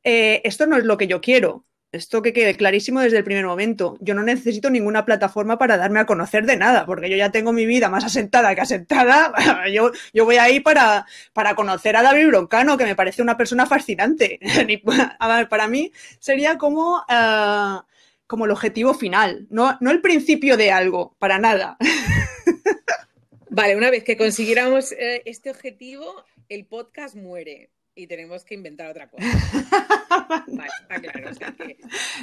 Eh, 0.04 0.40
esto 0.44 0.66
no 0.66 0.76
es 0.76 0.84
lo 0.84 0.96
que 0.96 1.08
yo 1.08 1.20
quiero. 1.20 1.66
Esto 1.92 2.22
que 2.22 2.32
quede 2.32 2.56
clarísimo 2.56 3.00
desde 3.00 3.18
el 3.18 3.24
primer 3.24 3.44
momento. 3.44 3.96
Yo 4.00 4.14
no 4.14 4.22
necesito 4.22 4.70
ninguna 4.70 5.04
plataforma 5.04 5.58
para 5.58 5.76
darme 5.76 6.00
a 6.00 6.06
conocer 6.06 6.46
de 6.46 6.56
nada, 6.56 6.86
porque 6.86 7.10
yo 7.10 7.16
ya 7.16 7.30
tengo 7.30 7.52
mi 7.52 7.66
vida 7.66 7.88
más 7.88 8.04
asentada 8.04 8.54
que 8.54 8.60
asentada. 8.60 9.32
Yo, 9.72 9.92
yo 10.12 10.24
voy 10.24 10.36
ahí 10.36 10.60
para, 10.60 11.06
para 11.32 11.54
conocer 11.54 11.96
a 11.96 12.02
David 12.02 12.28
Broncano, 12.28 12.76
que 12.76 12.84
me 12.84 12.96
parece 12.96 13.22
una 13.22 13.36
persona 13.36 13.66
fascinante. 13.66 14.40
para 15.50 15.68
mí 15.68 15.92
sería 16.18 16.58
como, 16.58 17.02
eh, 17.08 17.78
como 18.26 18.44
el 18.44 18.50
objetivo 18.50 18.94
final, 18.94 19.46
no, 19.50 19.76
no 19.80 19.90
el 19.90 20.00
principio 20.00 20.56
de 20.56 20.72
algo, 20.72 21.14
para 21.18 21.38
nada. 21.38 21.76
Vale, 23.50 23.76
una 23.76 23.90
vez 23.90 24.04
que 24.04 24.16
consiguiéramos 24.16 24.92
eh, 24.92 25.22
este 25.24 25.50
objetivo, 25.50 26.24
el 26.48 26.64
podcast 26.66 27.16
muere 27.16 27.70
y 27.94 28.06
tenemos 28.06 28.44
que 28.44 28.54
inventar 28.54 28.90
otra 28.90 29.08
cosa. 29.08 29.24
vale, 30.48 30.70
está 30.80 31.00
claro. 31.00 31.30
O 31.30 31.34
sea 31.34 31.52
que 31.52 31.78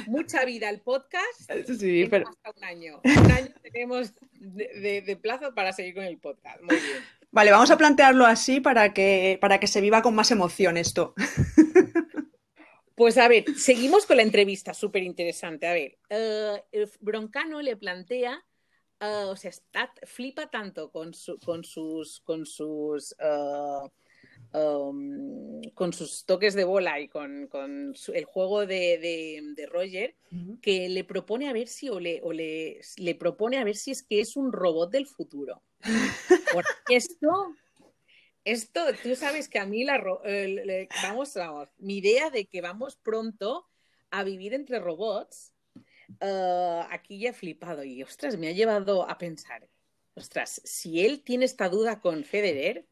mucha 0.06 0.44
vida 0.44 0.68
al 0.68 0.80
podcast. 0.80 1.50
Sí, 1.78 2.06
pero... 2.10 2.28
Hasta 2.28 2.50
un 2.56 2.64
año. 2.64 3.00
Un 3.04 3.32
año 3.32 3.48
tenemos 3.62 4.14
de, 4.32 5.18
plazo 5.20 5.54
para 5.54 5.72
seguir 5.72 5.94
con 5.94 6.04
el 6.04 6.18
podcast. 6.18 6.60
Muy 6.62 6.76
bien. 6.76 7.04
Vale, 7.30 7.50
vamos 7.50 7.70
a 7.70 7.76
plantearlo 7.76 8.24
así 8.24 8.60
para 8.60 8.92
que, 8.92 9.38
para 9.40 9.60
que 9.60 9.66
se 9.66 9.80
viva 9.80 10.02
con 10.02 10.14
más 10.14 10.30
emoción 10.30 10.76
esto. 10.76 11.14
Pues 12.94 13.16
a 13.16 13.28
ver, 13.28 13.44
seguimos 13.54 14.06
con 14.06 14.16
la 14.16 14.24
entrevista, 14.24 14.74
súper 14.74 15.04
interesante. 15.04 15.68
A 15.68 15.72
ver, 15.72 16.00
uh, 16.10 16.84
Broncano 16.98 17.62
le 17.62 17.76
plantea 17.76 18.44
Ah, 19.00 19.26
o 19.28 19.36
sea, 19.36 19.50
está, 19.50 19.92
flipa 20.04 20.50
tanto 20.50 20.90
con, 20.90 21.12
con 21.44 21.62
sus, 21.62 22.20
con 22.20 22.44
sus, 22.44 23.14
ah, 23.20 23.88
um, 24.52 25.60
con 25.74 25.92
sus 25.92 26.24
toques 26.24 26.54
de 26.54 26.64
bola 26.64 27.00
y 27.00 27.08
con, 27.08 27.48
el 28.14 28.24
juego 28.24 28.66
de, 28.66 29.68
Roger, 29.70 30.14
que 30.62 30.88
le 30.88 31.04
propone 31.04 31.48
a 31.48 31.52
ver 31.52 31.68
si, 31.68 31.88
o, 31.88 32.00
le, 32.00 32.20
o 32.22 32.32
le, 32.32 32.80
le, 32.96 33.14
propone 33.14 33.58
a 33.58 33.64
ver 33.64 33.76
si 33.76 33.90
es 33.90 34.02
que 34.02 34.20
es 34.20 34.36
un 34.36 34.52
robot 34.52 34.90
del 34.90 35.06
futuro. 35.06 35.62
Porque 36.52 36.70
esto, 36.88 37.54
esto, 38.44 38.80
tú 39.02 39.14
sabes 39.14 39.48
que 39.48 39.58
a 39.58 39.66
mí 39.66 39.84
la, 39.84 40.02
vamos, 41.02 41.34
vamos, 41.34 41.68
mi 41.78 41.98
idea 41.98 42.30
de 42.30 42.46
que 42.46 42.60
vamos 42.60 42.96
pronto 42.96 43.66
a 44.10 44.24
vivir 44.24 44.54
entre 44.54 44.78
robots 44.78 45.52
Ah, 46.20 46.88
aquí 46.90 47.20
ya 47.20 47.30
he 47.30 47.32
flipado 47.32 47.84
y, 47.84 48.02
ostras, 48.02 48.36
me 48.36 48.48
ha 48.48 48.52
llevado 48.52 49.08
a 49.08 49.18
pensar, 49.18 49.68
ostras, 50.14 50.60
si 50.64 51.04
él 51.04 51.22
tiene 51.22 51.44
esta 51.44 51.68
duda 51.68 52.00
con 52.00 52.24
Federer, 52.24 52.86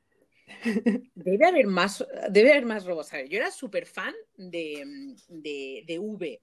debe 1.14 1.46
haber 1.46 1.66
más, 1.66 2.04
debe 2.30 2.52
haber 2.52 2.66
más 2.66 2.84
robots. 2.84 3.12
yo 3.28 3.38
era 3.38 3.50
súper 3.50 3.86
fan 3.86 4.14
de, 4.36 5.14
de, 5.28 5.98
V. 5.98 6.40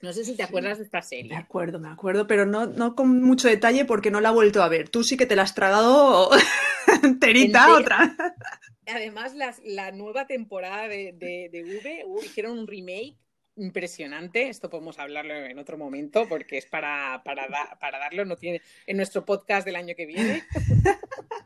No 0.00 0.12
sé 0.12 0.24
si 0.24 0.36
te 0.36 0.42
acuerdas 0.42 0.78
de 0.78 0.84
esta 0.84 1.02
serie. 1.02 1.30
Me 1.30 1.36
acuerdo, 1.36 1.78
me 1.78 1.88
acuerdo, 1.88 2.26
pero 2.26 2.44
no, 2.46 2.66
no 2.66 2.94
con 2.94 3.22
mucho 3.22 3.48
detalle 3.48 3.84
porque 3.84 4.10
no 4.10 4.20
la 4.20 4.30
he 4.30 4.34
vuelto 4.34 4.62
a 4.62 4.68
ver. 4.68 4.88
Tú 4.88 5.04
sí 5.04 5.16
que 5.16 5.26
te 5.26 5.36
la 5.36 5.42
has 5.42 5.54
tragado 5.54 6.30
enterita, 7.02 7.72
otra. 7.72 8.16
Además, 8.86 9.34
la 9.64 9.92
nueva 9.92 10.26
temporada 10.26 10.88
de, 10.88 11.12
de, 11.12 11.62
V, 11.62 12.04
hicieron 12.24 12.58
un 12.58 12.66
remake 12.66 13.16
impresionante. 13.56 14.48
Esto 14.48 14.70
podemos 14.70 14.98
hablarlo 14.98 15.34
en 15.34 15.58
otro 15.58 15.78
momento 15.78 16.28
porque 16.28 16.58
es 16.58 16.66
para, 16.66 17.22
para, 17.24 17.48
darlo. 17.98 18.24
No 18.24 18.36
tiene 18.36 18.62
en 18.86 18.96
nuestro 18.96 19.24
podcast 19.24 19.64
del 19.66 19.76
año 19.76 19.94
que 19.96 20.06
viene. 20.06 20.44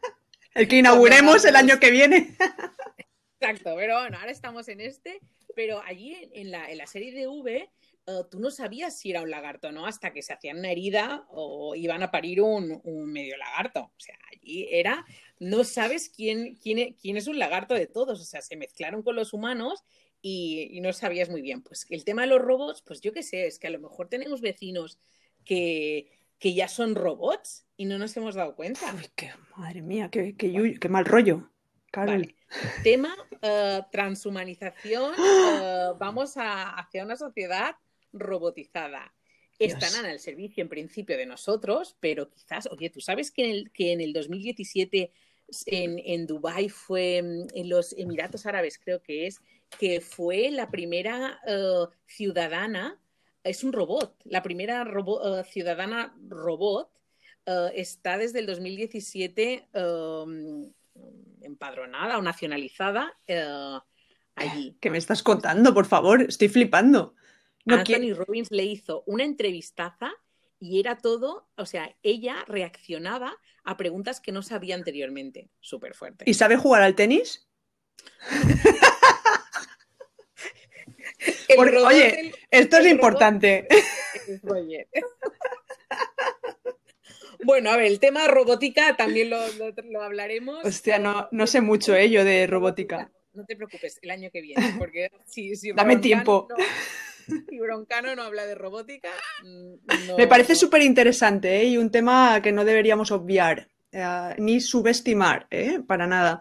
El 0.56 0.68
que 0.68 0.78
inauguremos 0.78 1.44
el 1.44 1.54
año 1.54 1.78
que 1.78 1.90
viene. 1.90 2.34
Exacto, 3.40 3.74
pero 3.76 4.00
bueno, 4.00 4.18
ahora 4.18 4.30
estamos 4.30 4.68
en 4.68 4.80
este. 4.80 5.20
Pero 5.54 5.82
allí 5.82 6.16
en 6.32 6.50
la, 6.50 6.70
en 6.70 6.78
la 6.78 6.86
serie 6.86 7.12
de 7.12 7.28
V, 7.28 7.70
eh, 8.06 8.22
tú 8.30 8.40
no 8.40 8.50
sabías 8.50 8.98
si 8.98 9.10
era 9.10 9.22
un 9.22 9.30
lagarto 9.30 9.70
no 9.70 9.86
hasta 9.86 10.12
que 10.12 10.22
se 10.22 10.32
hacían 10.32 10.58
una 10.58 10.70
herida 10.70 11.26
o 11.28 11.74
iban 11.74 12.02
a 12.02 12.10
parir 12.10 12.40
un, 12.40 12.80
un 12.84 13.12
medio 13.12 13.36
lagarto. 13.36 13.80
O 13.80 14.00
sea, 14.00 14.16
allí 14.32 14.66
era, 14.70 15.04
no 15.38 15.62
sabes 15.64 16.08
quién, 16.08 16.56
quién, 16.56 16.94
quién 16.94 17.16
es 17.16 17.26
un 17.26 17.38
lagarto 17.38 17.74
de 17.74 17.86
todos. 17.86 18.20
O 18.20 18.24
sea, 18.24 18.40
se 18.40 18.56
mezclaron 18.56 19.02
con 19.02 19.14
los 19.14 19.34
humanos 19.34 19.84
y, 20.22 20.80
no 20.80 20.92
sabías 20.92 21.28
muy 21.28 21.42
bien. 21.42 21.62
Pues 21.62 21.86
el 21.90 22.04
tema 22.04 22.22
de 22.22 22.28
los 22.28 22.40
robots, 22.40 22.82
pues 22.82 23.00
yo 23.00 23.12
qué 23.12 23.22
sé, 23.22 23.46
es 23.46 23.58
que 23.58 23.66
a 23.66 23.70
lo 23.70 23.78
mejor 23.78 24.08
tenemos 24.08 24.40
vecinos 24.40 24.98
que, 25.44 26.15
que 26.38 26.54
ya 26.54 26.68
son 26.68 26.94
robots 26.94 27.66
y 27.76 27.84
no 27.86 27.98
nos 27.98 28.16
hemos 28.16 28.34
dado 28.34 28.54
cuenta. 28.54 28.94
qué, 29.14 29.30
madre 29.56 29.82
mía, 29.82 30.08
qué, 30.10 30.36
qué, 30.36 30.88
mal 30.88 31.04
rollo. 31.04 31.50
Tema 32.82 33.16
eh, 33.42 33.82
transhumanización. 33.90 35.14
Eh, 35.58 35.92
vamos 35.98 36.36
a, 36.36 36.70
hacia 36.70 37.04
una 37.04 37.16
sociedad 37.16 37.76
robotizada. 38.12 39.14
Están 39.58 40.04
al 40.04 40.18
servicio 40.18 40.62
en 40.62 40.68
principio 40.68 41.16
de 41.16 41.24
nosotros, 41.24 41.96
pero 41.98 42.28
quizás, 42.28 42.68
oye, 42.70 42.90
tú 42.90 43.00
sabes 43.00 43.30
que 43.30 43.44
en 43.44 43.50
el, 43.50 43.72
que 43.72 43.92
en 43.92 44.00
el 44.02 44.12
2017 44.12 45.12
en, 45.66 46.00
en 46.04 46.26
Dubái 46.26 46.68
fue, 46.68 47.22
mm, 47.22 47.46
en 47.54 47.68
los 47.68 47.94
Emiratos 47.96 48.46
Árabes 48.46 48.78
creo 48.78 49.02
que 49.02 49.26
es, 49.26 49.40
que 49.78 50.00
fue 50.00 50.50
la 50.50 50.70
primera 50.70 51.40
eh, 51.46 51.86
ciudadana, 52.06 53.00
es 53.46 53.64
un 53.64 53.72
robot, 53.72 54.16
la 54.24 54.42
primera 54.42 54.82
eh, 54.82 55.44
ciudadana 55.50 56.14
robot 56.28 56.90
eh, 57.46 57.70
está 57.74 58.18
desde 58.18 58.40
el 58.40 58.46
2017 58.46 59.68
em, 59.72 60.72
empadronada 61.40 62.18
o 62.18 62.22
nacionalizada 62.22 63.16
allí. 64.34 64.76
¿Qué 64.80 64.90
me 64.90 64.98
estás 64.98 65.22
contando, 65.22 65.72
por 65.72 65.86
favor? 65.86 66.22
Estoy 66.22 66.48
flipando. 66.48 67.14
Anthony 67.66 68.14
Robbins 68.14 68.50
le 68.50 68.64
hizo 68.64 69.02
una 69.06 69.24
entrevistaza 69.24 70.12
y 70.58 70.80
era 70.80 70.98
todo, 70.98 71.48
o 71.56 71.66
sea, 71.66 71.94
ella 72.02 72.44
reaccionaba 72.46 73.36
a 73.64 73.76
preguntas 73.76 74.20
que 74.20 74.32
no 74.32 74.42
sabía 74.42 74.74
anteriormente. 74.74 75.50
Súper 75.60 75.94
fuerte. 75.94 76.24
¿Y 76.26 76.34
sabe 76.34 76.56
jugar 76.56 76.82
al 76.82 76.94
tenis? 76.94 77.48
oye, 81.86 82.32
esto 82.50 82.78
es 82.78 82.86
importante. 82.86 83.66
Bueno, 87.44 87.70
a 87.70 87.76
ver, 87.76 87.86
el 87.86 88.00
tema 88.00 88.26
robótica 88.26 88.96
también 88.96 89.30
lo, 89.30 90.02
hablaremos. 90.02 90.64
Hostia, 90.64 90.98
no, 90.98 91.28
no 91.30 91.46
sé 91.46 91.60
mucho 91.60 91.94
ello 91.94 92.24
de 92.24 92.46
robótica. 92.48 93.12
No 93.34 93.44
te 93.44 93.54
preocupes, 93.54 93.98
el 94.02 94.10
año 94.10 94.30
que 94.32 94.40
viene, 94.40 94.74
porque 94.78 95.10
si, 95.26 95.52
Dame 95.72 95.98
tiempo. 95.98 96.48
si 97.48 97.58
Broncano 97.58 98.16
no 98.16 98.22
habla 98.22 98.46
de 98.46 98.54
robótica. 98.54 99.10
Mm, 99.44 100.16
Me 100.16 100.26
parece 100.26 100.54
súper 100.54 100.82
interesante 100.82 101.60
¿eh? 101.60 101.66
y 101.66 101.76
un 101.76 101.90
tema 101.90 102.40
que 102.42 102.52
no 102.52 102.64
deberíamos 102.64 103.10
obviar 103.10 103.68
eh, 103.92 104.34
ni 104.38 104.60
subestimar, 104.60 105.46
¿eh? 105.50 105.80
para 105.86 106.06
nada. 106.06 106.40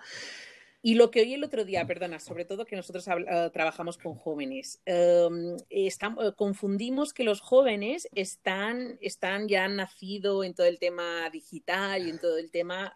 Y 0.88 0.94
lo 0.94 1.10
que 1.10 1.22
oí 1.22 1.34
el 1.34 1.44
otro 1.44 1.66
día, 1.66 1.88
perdona, 1.88 2.20
sobre 2.20 2.46
todo 2.46 2.64
que 2.64 2.76
nosotros 2.76 3.08
eh, 3.08 3.50
trabajamos 3.52 3.98
con 3.98 4.14
jóvenes, 4.14 4.84
em, 4.86 5.58
estamos, 5.72 6.36
confundimos 6.36 7.12
que 7.12 7.24
los 7.24 7.42
jóvenes 7.42 8.08
están, 8.14 9.00
están 9.02 9.48
ya 9.48 9.64
han 9.64 9.78
nacido 9.78 10.44
en 10.44 10.54
todo 10.54 10.68
el 10.68 10.78
tema 10.78 11.28
digital 11.32 12.06
y 12.06 12.12
en 12.12 12.20
todo 12.20 12.38
el 12.38 12.52
tema 12.52 12.94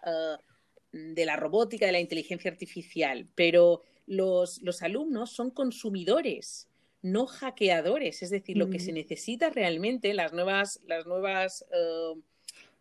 de 0.92 1.26
la 1.26 1.36
robótica, 1.36 1.88
de 1.88 1.92
la 1.92 2.00
inteligencia 2.00 2.52
artificial, 2.52 3.28
pero 3.34 3.82
los, 4.06 4.62
los 4.62 4.84
alumnos 4.84 5.32
son 5.32 5.50
consumidores 5.50 6.70
no 7.02 7.26
hackeadores, 7.26 8.22
es 8.22 8.30
decir, 8.30 8.58
lo 8.58 8.70
que 8.70 8.80
se 8.80 8.92
necesita 8.92 9.50
realmente, 9.50 10.14
las 10.14 10.34
nuevas, 10.34 10.80
las 10.86 11.08
nuevas, 11.08 11.66
eh, 11.72 12.22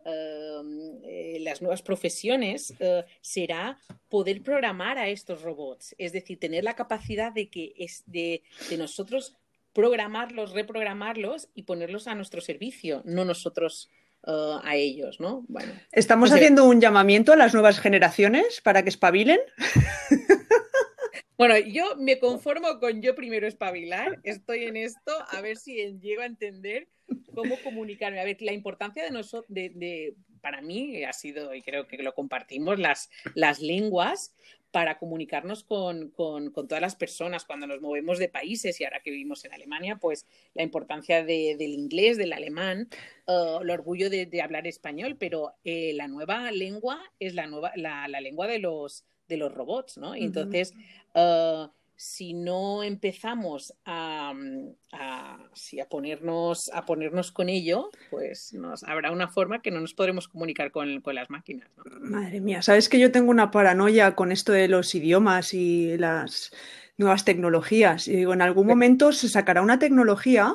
eh, 0.08 1.38
las 1.40 1.60
nuevas 1.62 1.82
profesiones 1.82 2.74
eh, 2.80 3.04
será 3.20 3.78
poder 4.08 4.42
programar 4.42 4.98
a 4.98 5.08
estos 5.08 5.42
robots, 5.42 5.94
es 5.98 6.12
decir, 6.12 6.38
tener 6.38 6.64
la 6.64 6.74
capacidad 6.74 7.32
de 7.32 7.48
que 7.48 7.74
es 7.76 8.02
de, 8.06 8.42
nosotros 8.76 9.36
programarlos, 9.72 10.52
reprogramarlos 10.52 11.48
y 11.54 11.62
ponerlos 11.64 12.08
a 12.08 12.14
nuestro 12.14 12.40
servicio, 12.40 13.02
no 13.04 13.24
nosotros 13.24 13.90
a 14.24 14.74
ellos, 14.74 15.20
¿no? 15.20 15.44
Bueno. 15.48 15.72
¿Estamos 15.92 16.30
pues, 16.30 16.40
haciendo 16.40 16.64
un 16.64 16.80
llamamiento 16.80 17.32
a 17.32 17.36
las 17.36 17.54
nuevas 17.54 17.78
generaciones 17.78 18.60
para 18.60 18.82
que 18.82 18.88
espabilen? 18.88 19.38
Bueno, 21.38 21.56
yo 21.56 21.94
me 21.96 22.18
conformo 22.18 22.80
con 22.80 23.00
yo 23.00 23.14
primero 23.14 23.46
espabilar, 23.46 24.18
estoy 24.24 24.64
en 24.64 24.76
esto, 24.76 25.12
a 25.30 25.40
ver 25.40 25.56
si 25.56 25.96
llego 26.00 26.22
a 26.22 26.26
entender 26.26 26.88
cómo 27.34 27.56
comunicarme. 27.62 28.20
A 28.20 28.24
ver, 28.24 28.40
la 28.40 28.52
importancia 28.52 29.04
de 29.04 29.10
nosotros, 29.10 29.46
de, 29.48 30.14
para 30.40 30.60
mí 30.60 31.04
ha 31.04 31.12
sido, 31.12 31.54
y 31.54 31.62
creo 31.62 31.86
que 31.86 32.02
lo 32.02 32.14
compartimos, 32.14 32.78
las, 32.78 33.10
las 33.34 33.60
lenguas 33.60 34.34
para 34.70 34.98
comunicarnos 34.98 35.64
con, 35.64 36.12
todas 36.12 36.80
las 36.80 36.94
personas 36.94 37.44
cuando 37.44 37.66
nos 37.66 37.80
movemos 37.80 38.18
de 38.18 38.28
países 38.28 38.78
y 38.80 38.84
ahora 38.84 39.00
que 39.00 39.10
vivimos 39.10 39.44
en 39.44 39.54
Alemania, 39.54 39.96
pues 39.96 40.26
la 40.54 40.62
importancia 40.62 41.24
del 41.24 41.60
inglés, 41.62 42.18
del 42.18 42.34
alemán, 42.34 42.88
uh, 43.26 43.62
el 43.62 43.70
orgullo 43.70 44.10
de, 44.10 44.42
hablar 44.42 44.66
español, 44.66 45.16
pero 45.18 45.54
eh, 45.64 45.92
la 45.94 46.06
nueva 46.06 46.50
lengua 46.52 47.00
es 47.18 47.34
la, 47.34 47.46
nueva, 47.46 47.72
la, 47.76 48.08
la 48.08 48.20
lengua 48.20 48.46
de 48.46 48.58
los 48.58 49.04
de 49.28 49.36
los 49.36 49.52
robots, 49.52 49.98
¿no? 49.98 50.14
Entonces, 50.14 50.74
ah, 51.14 51.70
si 52.00 52.32
no 52.32 52.84
empezamos 52.84 53.74
a, 53.84 54.32
a, 54.92 55.34
a, 55.34 55.88
ponernos, 55.90 56.70
a 56.72 56.86
ponernos 56.86 57.32
con 57.32 57.48
ello, 57.48 57.90
pues 58.08 58.52
nos, 58.52 58.84
habrá 58.84 59.10
una 59.10 59.26
forma 59.26 59.62
que 59.62 59.72
no 59.72 59.80
nos 59.80 59.94
podremos 59.94 60.28
comunicar 60.28 60.70
con, 60.70 61.00
con 61.00 61.16
las 61.16 61.28
máquinas. 61.28 61.68
¿no? 61.76 61.82
Madre 61.98 62.40
mía, 62.40 62.62
sabes 62.62 62.88
que 62.88 63.00
yo 63.00 63.10
tengo 63.10 63.32
una 63.32 63.50
paranoia 63.50 64.14
con 64.14 64.30
esto 64.30 64.52
de 64.52 64.68
los 64.68 64.94
idiomas 64.94 65.52
y 65.54 65.98
las 65.98 66.52
nuevas 66.98 67.24
tecnologías. 67.24 68.06
Y 68.06 68.14
digo, 68.14 68.32
en 68.32 68.42
algún 68.42 68.68
momento 68.68 69.10
se 69.10 69.28
sacará 69.28 69.60
una 69.60 69.80
tecnología 69.80 70.54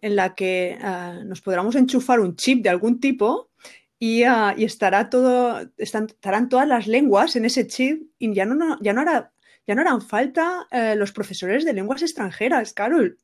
en 0.00 0.14
la 0.14 0.36
que 0.36 0.78
uh, 0.80 1.24
nos 1.24 1.40
podremos 1.40 1.74
enchufar 1.74 2.20
un 2.20 2.36
chip 2.36 2.62
de 2.62 2.68
algún 2.68 3.00
tipo 3.00 3.50
y, 3.98 4.22
uh, 4.22 4.54
y 4.56 4.62
estará 4.62 5.10
todo, 5.10 5.68
están, 5.76 6.06
estarán 6.06 6.48
todas 6.48 6.68
las 6.68 6.86
lenguas 6.86 7.34
en 7.34 7.46
ese 7.46 7.66
chip 7.66 8.12
y 8.20 8.32
ya 8.32 8.46
no, 8.46 8.78
ya 8.80 8.92
no 8.92 9.00
hará 9.00 9.32
ya 9.68 9.74
no 9.74 9.82
harán 9.82 10.00
falta 10.00 10.66
eh, 10.72 10.96
los 10.96 11.12
profesores 11.12 11.62
de 11.62 11.74
lenguas 11.74 12.00
extranjeras, 12.00 12.72
Carol. 12.72 13.18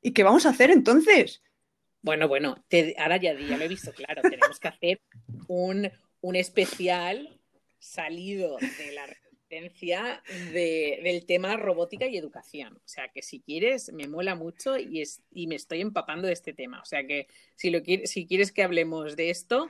¿Y 0.00 0.12
qué 0.12 0.22
vamos 0.22 0.46
a 0.46 0.48
hacer 0.48 0.70
entonces? 0.70 1.42
Bueno, 2.00 2.26
bueno, 2.26 2.64
te, 2.68 2.96
ahora 2.98 3.18
ya, 3.18 3.34
ya, 3.34 3.58
lo 3.58 3.64
he 3.64 3.68
visto 3.68 3.92
claro, 3.92 4.22
tenemos 4.22 4.58
que 4.58 4.68
hacer 4.68 5.00
un, 5.46 5.90
un 6.22 6.36
especial 6.36 7.38
salido 7.78 8.56
de 8.56 8.92
la 8.92 9.06
resistencia 9.06 10.22
de, 10.54 11.00
del 11.04 11.26
tema 11.26 11.58
robótica 11.58 12.06
y 12.06 12.16
educación. 12.16 12.76
O 12.78 12.88
sea 12.88 13.08
que 13.08 13.20
si 13.20 13.40
quieres, 13.40 13.92
me 13.92 14.08
mola 14.08 14.34
mucho 14.34 14.78
y, 14.78 15.02
es, 15.02 15.22
y 15.30 15.48
me 15.48 15.56
estoy 15.56 15.82
empapando 15.82 16.28
de 16.28 16.32
este 16.32 16.54
tema. 16.54 16.80
O 16.80 16.86
sea 16.86 17.06
que 17.06 17.26
si, 17.56 17.68
lo, 17.68 17.80
si 18.04 18.26
quieres 18.26 18.52
que 18.52 18.62
hablemos 18.62 19.16
de 19.16 19.28
esto, 19.28 19.68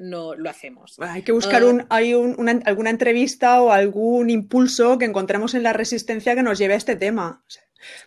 no 0.00 0.34
lo 0.34 0.50
hacemos. 0.50 0.98
Hay 1.00 1.22
que 1.22 1.32
buscar 1.32 1.64
un, 1.64 1.86
hay 1.88 2.14
un, 2.14 2.34
una, 2.38 2.60
alguna 2.64 2.90
entrevista 2.90 3.60
o 3.62 3.70
algún 3.70 4.30
impulso 4.30 4.98
que 4.98 5.04
encontremos 5.04 5.54
en 5.54 5.62
la 5.62 5.72
resistencia 5.72 6.34
que 6.34 6.42
nos 6.42 6.58
lleve 6.58 6.74
a 6.74 6.78
este 6.78 6.96
tema. 6.96 7.42
Sí. 7.46 7.60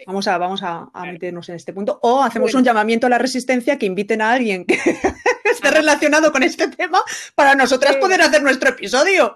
Vamos 0.08 0.28
a, 0.28 0.38
vamos 0.38 0.64
a, 0.64 0.90
a 0.94 1.06
meternos 1.06 1.50
en 1.50 1.56
este 1.56 1.74
punto. 1.74 2.00
O 2.02 2.22
hacemos 2.22 2.52
bueno. 2.52 2.60
un 2.60 2.66
llamamiento 2.66 3.08
a 3.08 3.10
la 3.10 3.18
resistencia 3.18 3.78
que 3.78 3.86
inviten 3.86 4.22
a 4.22 4.32
alguien 4.32 4.66
que 4.66 4.76
esté 5.44 5.72
relacionado 5.72 6.32
con 6.32 6.44
este 6.44 6.68
tema 6.70 7.02
para 7.36 7.56
nosotras 7.56 7.96
sí. 7.96 8.00
poder 8.00 8.22
hacer 8.22 8.42
nuestro 8.42 8.70
episodio. 8.70 9.34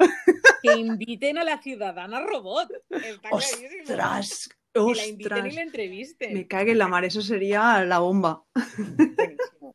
Que 0.62 0.76
inviten 0.76 1.38
a 1.38 1.44
la 1.44 1.62
ciudadana 1.62 2.22
robot. 2.22 2.70
Está 2.90 3.30
¡Ostras! 3.32 4.50
Que 4.74 4.80
la 4.96 5.06
inviten 5.08 5.46
y 5.48 5.52
la 5.52 5.62
entrevisten. 5.62 6.34
Me 6.34 6.48
cague 6.48 6.72
en 6.72 6.78
la 6.78 6.88
mar, 6.88 7.04
eso 7.04 7.22
sería 7.22 7.84
la 7.86 8.00
bomba. 8.00 8.44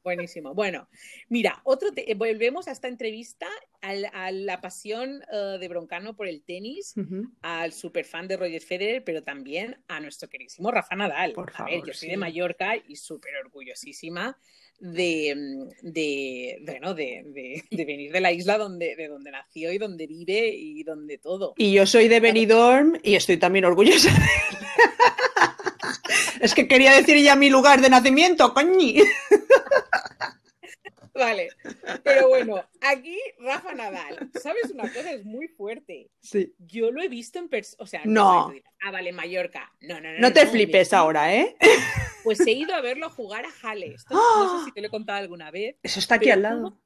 Buenísimo. 0.04 0.54
Bueno, 0.54 0.88
mira, 1.28 1.60
otro 1.64 1.92
te... 1.92 2.14
volvemos 2.14 2.68
a 2.68 2.72
esta 2.72 2.86
entrevista 2.86 3.48
al, 3.80 4.08
a 4.12 4.30
la 4.30 4.60
pasión 4.60 5.22
uh, 5.32 5.58
de 5.58 5.68
Broncano 5.68 6.14
por 6.14 6.28
el 6.28 6.42
tenis, 6.42 6.92
uh 6.96 7.00
-huh. 7.00 7.30
al 7.42 7.72
superfan 7.72 8.28
de 8.28 8.36
Roger 8.36 8.62
Federer, 8.62 9.02
pero 9.02 9.24
también 9.24 9.82
a 9.88 9.98
nuestro 10.00 10.28
queridísimo 10.28 10.70
Rafa 10.70 10.94
Nadal. 10.94 11.32
Por 11.32 11.50
a 11.50 11.52
favor, 11.52 11.72
ver, 11.72 11.80
yo 11.80 11.92
soy 11.94 12.08
sí. 12.08 12.10
de 12.10 12.16
Mallorca 12.18 12.76
y 12.76 12.96
súper 12.96 13.32
orgullosísima 13.44 14.38
de, 14.80 15.66
de, 15.82 16.58
bueno, 16.66 16.94
de, 16.94 17.22
de, 17.26 17.62
de, 17.70 17.84
venir 17.84 18.12
de 18.12 18.20
la 18.20 18.32
isla 18.32 18.58
donde, 18.58 18.96
de 18.96 19.08
donde 19.08 19.30
nació 19.30 19.72
y 19.72 19.78
donde 19.78 20.06
vive 20.06 20.48
y 20.48 20.82
donde 20.82 21.18
todo. 21.18 21.54
Y 21.56 21.72
yo 21.72 21.86
soy 21.86 22.08
de 22.08 22.20
Benidorm 22.20 22.98
y 23.02 23.14
estoy 23.14 23.38
también 23.38 23.64
orgullosa 23.64 24.10
de. 24.10 24.56
Es 26.40 26.54
que 26.54 26.68
quería 26.68 26.92
decir 26.92 27.16
ya 27.22 27.36
mi 27.36 27.50
lugar 27.50 27.80
de 27.80 27.90
nacimiento, 27.90 28.52
coñi. 28.54 28.98
Vale, 31.14 31.48
pero 32.02 32.28
bueno, 32.28 32.64
aquí 32.80 33.16
Rafa 33.38 33.72
Nadal, 33.72 34.30
¿sabes 34.42 34.72
una 34.72 34.82
cosa? 34.92 35.12
Es 35.12 35.24
muy 35.24 35.46
fuerte. 35.46 36.10
Sí. 36.20 36.52
Yo 36.58 36.90
lo 36.90 37.00
he 37.02 37.08
visto 37.08 37.38
en 37.38 37.48
persona, 37.48 37.84
o 37.84 37.86
sea, 37.86 38.00
no. 38.04 38.48
no. 38.48 38.54
Ah, 38.82 38.90
vale, 38.90 39.12
Mallorca. 39.12 39.72
No, 39.80 40.00
no, 40.00 40.12
no. 40.12 40.18
No 40.18 40.32
te 40.32 40.44
no, 40.44 40.50
flipes 40.50 40.92
ahora, 40.92 41.32
¿eh? 41.32 41.56
Pues 42.24 42.40
he 42.40 42.52
ido 42.52 42.74
a 42.74 42.80
verlo 42.80 43.10
jugar 43.10 43.44
a 43.44 43.48
¡Oh! 44.10 44.10
No 44.10 44.58
sé 44.58 44.64
si 44.64 44.72
te 44.72 44.80
lo 44.80 44.88
he 44.88 44.90
contado 44.90 45.18
alguna 45.18 45.52
vez. 45.52 45.76
Eso 45.82 46.00
está 46.00 46.16
aquí 46.16 46.30
al 46.30 46.42
lado. 46.42 46.80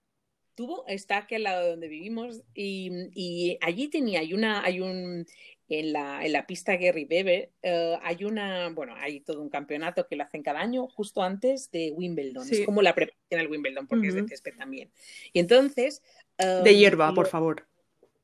Tuvo, 0.58 0.84
está 0.88 1.18
aquí 1.18 1.36
al 1.36 1.44
lado 1.44 1.62
de 1.62 1.70
donde 1.70 1.86
vivimos 1.86 2.42
y, 2.52 2.90
y 3.14 3.56
allí 3.60 3.86
tenía, 3.86 4.18
hay 4.18 4.34
una, 4.34 4.64
hay 4.64 4.80
un, 4.80 5.24
en 5.68 5.92
la, 5.92 6.24
en 6.26 6.32
la 6.32 6.48
pista 6.48 6.76
Gary 6.76 7.06
Weber 7.08 7.52
uh, 7.62 8.00
hay 8.02 8.24
una, 8.24 8.68
bueno, 8.70 8.96
hay 8.96 9.20
todo 9.20 9.40
un 9.40 9.50
campeonato 9.50 10.08
que 10.08 10.16
lo 10.16 10.24
hacen 10.24 10.42
cada 10.42 10.58
año 10.58 10.88
justo 10.88 11.22
antes 11.22 11.70
de 11.70 11.92
Wimbledon. 11.92 12.44
Sí. 12.44 12.56
Es 12.56 12.66
como 12.66 12.82
la 12.82 12.92
preparación 12.92 13.40
al 13.40 13.46
Wimbledon 13.46 13.86
porque 13.86 14.08
uh 14.08 14.10
-huh. 14.10 14.16
es 14.16 14.22
de 14.22 14.28
césped 14.30 14.56
también. 14.56 14.90
Y 15.32 15.38
entonces... 15.38 16.02
Um, 16.40 16.64
de 16.64 16.76
hierba, 16.76 17.10
lo... 17.10 17.14
por 17.14 17.28
favor. 17.28 17.68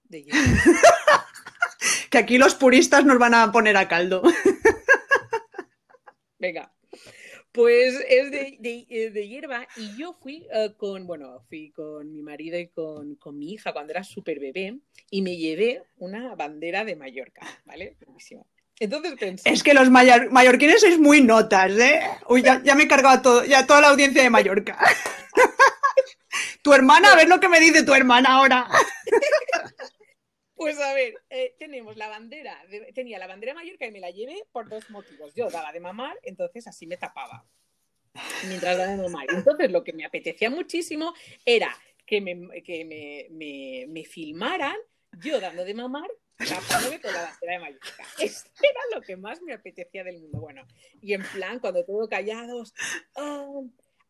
De 0.03 0.25
hierba. 0.25 0.41
que 2.11 2.19
aquí 2.19 2.37
los 2.37 2.57
puristas 2.57 3.05
nos 3.05 3.21
van 3.21 3.35
a 3.35 3.53
poner 3.53 3.77
a 3.77 3.87
caldo. 3.87 4.23
Venga. 6.41 6.75
Pues 7.55 7.95
es 8.09 8.33
de, 8.33 8.57
de, 8.59 9.11
de, 9.13 9.29
hierba 9.29 9.69
y 9.77 9.97
yo 9.97 10.19
fui 10.21 10.45
uh, 10.53 10.77
con, 10.77 11.07
bueno, 11.07 11.41
fui 11.49 11.71
con 11.71 12.13
mi 12.13 12.21
marido 12.21 12.59
y 12.59 12.67
con, 12.67 13.15
con 13.15 13.39
mi 13.39 13.53
hija 13.53 13.73
cuando 13.73 13.93
era 13.93 14.03
súper 14.03 14.41
bebé 14.41 14.81
y 15.09 15.23
me 15.23 15.37
llevé 15.37 15.85
una 15.99 16.35
bandera 16.35 16.85
de 16.85 16.97
Mallorca, 16.97 17.47
¿vale? 17.65 17.97
Buenísimo. 18.05 18.45
Entonces 18.81 19.15
pensé... 19.21 19.49
Es 19.51 19.63
que 19.63 19.73
los 19.73 19.89
mallorquines 19.89 20.81
sois 20.81 20.99
muy 20.99 21.23
notas, 21.23 21.71
¿eh? 21.79 22.01
Uy, 22.29 22.43
ya, 22.43 22.61
ya 22.65 22.75
me 22.75 22.83
he 22.83 22.89
cargado 22.89 23.19
a 23.19 23.23
todo, 23.23 23.45
ya 23.45 23.65
toda 23.65 23.81
la 23.83 23.91
audiencia 23.91 24.21
de 24.21 24.31
Mallorca. 24.31 24.77
tu 26.63 26.73
hermana, 26.73 27.13
a 27.13 27.17
ver 27.17 27.29
lo 27.29 27.39
que 27.39 27.49
me 27.49 27.61
dice 27.61 27.85
tu 27.85 27.95
hermana 27.95 28.31
ahora. 28.31 28.67
Pues 30.65 30.81
a 30.81 30.95
ver, 30.95 31.13
eh, 31.29 31.55
tenemos 31.59 31.95
la 31.99 32.09
bandera, 32.09 32.59
de, 32.71 32.91
tenía 32.95 33.19
la 33.19 33.27
bandera 33.27 33.53
de 33.53 33.57
Mallorca 33.57 33.87
y 33.87 33.91
me 33.91 34.01
la 34.01 34.11
llevé 34.11 34.47
por 34.51 34.67
dos 34.67 34.89
motivos. 34.89 35.35
Yo 35.35 35.51
daba 35.51 35.71
de 35.73 35.79
mamar, 35.79 36.19
entonces 36.23 36.67
así 36.67 36.87
me 36.87 36.97
tapaba 36.97 37.45
mientras 38.49 38.79
daba 38.79 38.93
de 38.93 39.03
mamar. 39.03 39.27
Entonces 39.29 39.71
lo 39.71 39.85
que 39.85 39.93
me 39.93 40.07
apetecía 40.07 40.49
muchísimo 40.49 41.13
era 41.45 41.69
que 42.07 42.23
me, 42.23 42.63
que 42.63 42.83
me, 43.31 43.85
me, 43.87 44.05
filmaran 44.07 44.75
yo 45.23 45.39
dando 45.39 45.67
de 45.67 45.75
mamar 45.75 46.09
tapándome 46.39 46.99
con 46.99 47.13
la 47.13 47.25
bandera 47.25 47.53
de 47.53 47.59
Mallorca. 47.59 48.05
Esto 48.19 48.51
era 48.63 48.81
lo 48.95 49.03
que 49.03 49.19
más 49.19 49.43
me 49.43 49.53
apetecía 49.53 50.03
del 50.03 50.19
mundo. 50.19 50.41
Bueno, 50.41 50.67
y 51.03 51.13
en 51.13 51.25
plan, 51.25 51.59
cuando 51.59 51.85
todo 51.85 52.09
callados, 52.09 52.73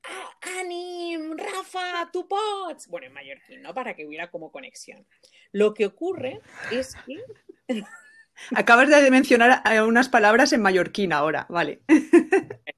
ah, 0.04 0.58
Ani, 0.58 1.16
Rafa, 1.36 2.10
tu 2.12 2.26
pots. 2.28 2.88
Bueno, 2.88 3.06
en 3.06 3.12
mallorquín, 3.12 3.62
¿no? 3.62 3.74
Para 3.74 3.94
que 3.94 4.06
hubiera 4.06 4.30
como 4.30 4.50
conexión. 4.50 5.06
Lo 5.52 5.74
que 5.74 5.86
ocurre 5.86 6.40
es 6.70 6.94
que. 7.06 7.22
Acabas 8.54 8.88
de 8.88 9.10
mencionar 9.10 9.62
unas 9.86 10.08
palabras 10.08 10.52
en 10.52 10.60
mallorquín 10.62 11.12
ahora, 11.12 11.46
vale. 11.48 11.82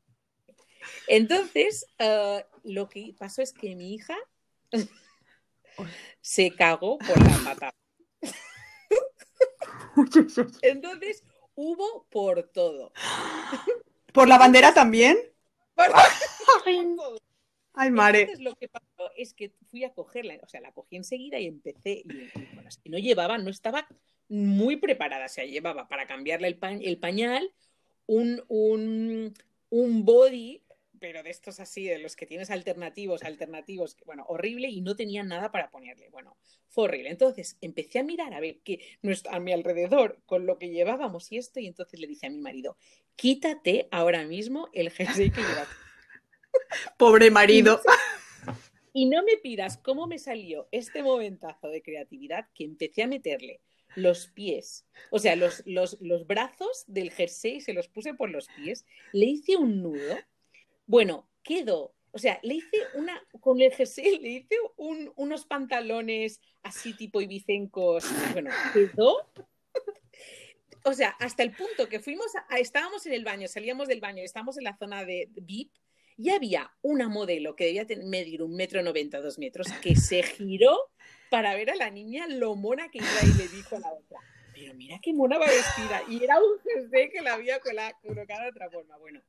Entonces, 1.08 1.86
uh, 1.98 2.40
lo 2.64 2.88
que 2.88 3.14
pasó 3.18 3.42
es 3.42 3.52
que 3.52 3.74
mi 3.74 3.94
hija 3.94 4.16
se 6.20 6.54
cagó 6.54 6.98
por 6.98 7.18
la 7.22 7.38
pata. 7.44 7.74
Entonces, 10.62 11.22
hubo 11.54 12.06
por 12.10 12.42
todo. 12.44 12.92
¿Por 14.12 14.28
la 14.28 14.38
bandera 14.38 14.74
también? 14.74 15.16
Por 15.74 15.86
Ay, 17.78 17.90
madre. 17.90 18.22
Entonces, 18.22 18.44
lo 18.44 18.54
que 18.54 18.68
pasó 18.68 19.10
es 19.16 19.34
que 19.34 19.52
fui 19.70 19.84
a 19.84 19.92
cogerla, 19.92 20.38
o 20.42 20.48
sea, 20.48 20.60
la 20.60 20.72
cogí 20.72 20.96
enseguida 20.96 21.38
y 21.38 21.46
empecé. 21.46 22.02
Y, 22.04 22.30
y 22.34 22.48
bueno, 22.54 22.68
es 22.68 22.78
que 22.78 22.88
no 22.88 22.98
llevaba, 22.98 23.38
no 23.38 23.50
estaba 23.50 23.86
muy 24.28 24.76
preparada, 24.76 25.26
o 25.26 25.28
sea, 25.28 25.44
llevaba 25.44 25.86
para 25.88 26.06
cambiarle 26.06 26.48
el, 26.48 26.58
pa 26.58 26.72
el 26.72 26.98
pañal 26.98 27.52
un, 28.06 28.42
un, 28.48 29.34
un 29.70 30.04
body 30.04 30.62
pero 30.98 31.22
de 31.22 31.30
estos 31.30 31.60
así, 31.60 31.84
de 31.84 31.98
los 31.98 32.16
que 32.16 32.26
tienes 32.26 32.50
alternativos, 32.50 33.22
alternativos, 33.22 33.96
bueno, 34.04 34.24
horrible 34.28 34.68
y 34.68 34.80
no 34.80 34.96
tenía 34.96 35.22
nada 35.22 35.50
para 35.50 35.70
ponerle. 35.70 36.08
Bueno, 36.10 36.36
fue 36.68 36.84
horrible. 36.84 37.10
Entonces 37.10 37.56
empecé 37.60 37.98
a 37.98 38.02
mirar 38.02 38.34
a 38.34 38.40
ver 38.40 38.60
qué 38.64 38.80
a 39.30 39.40
mi 39.40 39.52
alrededor 39.52 40.20
con 40.26 40.46
lo 40.46 40.58
que 40.58 40.70
llevábamos 40.70 41.30
y 41.32 41.38
esto, 41.38 41.60
y 41.60 41.66
entonces 41.66 42.00
le 42.00 42.06
dije 42.06 42.26
a 42.26 42.30
mi 42.30 42.38
marido, 42.38 42.76
quítate 43.14 43.88
ahora 43.90 44.24
mismo 44.24 44.68
el 44.72 44.90
jersey 44.90 45.30
que 45.30 45.40
llevas. 45.42 45.68
Pobre 46.98 47.30
marido. 47.30 47.80
Y 48.92 49.06
no 49.06 49.22
me 49.22 49.36
pidas 49.36 49.76
cómo 49.78 50.06
me 50.06 50.18
salió 50.18 50.68
este 50.72 51.02
momentazo 51.02 51.68
de 51.68 51.82
creatividad 51.82 52.48
que 52.54 52.64
empecé 52.64 53.02
a 53.02 53.06
meterle 53.06 53.60
los 53.94 54.28
pies, 54.28 54.86
o 55.10 55.18
sea, 55.18 55.36
los, 55.36 55.62
los, 55.64 55.96
los 56.00 56.26
brazos 56.26 56.84
del 56.86 57.10
jersey 57.10 57.62
se 57.62 57.72
los 57.72 57.88
puse 57.88 58.12
por 58.12 58.28
los 58.28 58.46
pies, 58.48 58.84
le 59.12 59.24
hice 59.24 59.56
un 59.56 59.82
nudo 59.82 60.16
bueno, 60.86 61.28
quedó. 61.42 61.94
O 62.12 62.18
sea, 62.18 62.38
le 62.42 62.54
hice 62.54 62.78
una, 62.94 63.20
con 63.40 63.60
el 63.60 63.72
jersey 63.72 64.18
le 64.18 64.28
hice 64.28 64.56
un, 64.76 65.12
unos 65.16 65.44
pantalones 65.44 66.40
así 66.62 66.94
tipo 66.94 67.20
ibicencos. 67.20 68.06
Bueno, 68.32 68.50
quedó. 68.72 69.30
O 70.84 70.94
sea, 70.94 71.10
hasta 71.18 71.42
el 71.42 71.50
punto 71.50 71.88
que 71.88 71.98
fuimos, 71.98 72.26
a, 72.48 72.58
estábamos 72.58 73.04
en 73.06 73.12
el 73.12 73.24
baño, 73.24 73.48
salíamos 73.48 73.88
del 73.88 74.00
baño, 74.00 74.22
estábamos 74.22 74.56
en 74.56 74.64
la 74.64 74.76
zona 74.76 75.04
de 75.04 75.28
VIP 75.32 75.72
y 76.16 76.30
había 76.30 76.72
una 76.82 77.08
modelo 77.08 77.56
que 77.56 77.66
debía 77.66 77.86
medir 78.04 78.42
un 78.42 78.54
metro 78.56 78.82
noventa, 78.82 79.20
dos 79.20 79.38
metros, 79.38 79.66
que 79.82 79.96
se 79.96 80.22
giró 80.22 80.76
para 81.30 81.54
ver 81.54 81.70
a 81.70 81.76
la 81.76 81.90
niña 81.90 82.26
lo 82.28 82.54
mona 82.54 82.88
que 82.90 82.98
iba 82.98 83.20
y 83.22 83.38
le 83.38 83.48
dijo 83.48 83.76
a 83.76 83.80
la 83.80 83.92
otra 83.92 84.20
pero 84.56 84.74
mira 84.74 84.98
qué 85.02 85.12
mona 85.12 85.38
va 85.38 85.46
vestida. 85.46 86.02
Y 86.08 86.24
era 86.24 86.38
un 86.38 86.58
jersey 86.64 87.10
que 87.10 87.20
la 87.20 87.34
había 87.34 87.60
colocado 87.60 88.42
de 88.42 88.48
otra 88.48 88.70
forma. 88.70 88.96
Bueno, 88.96 89.20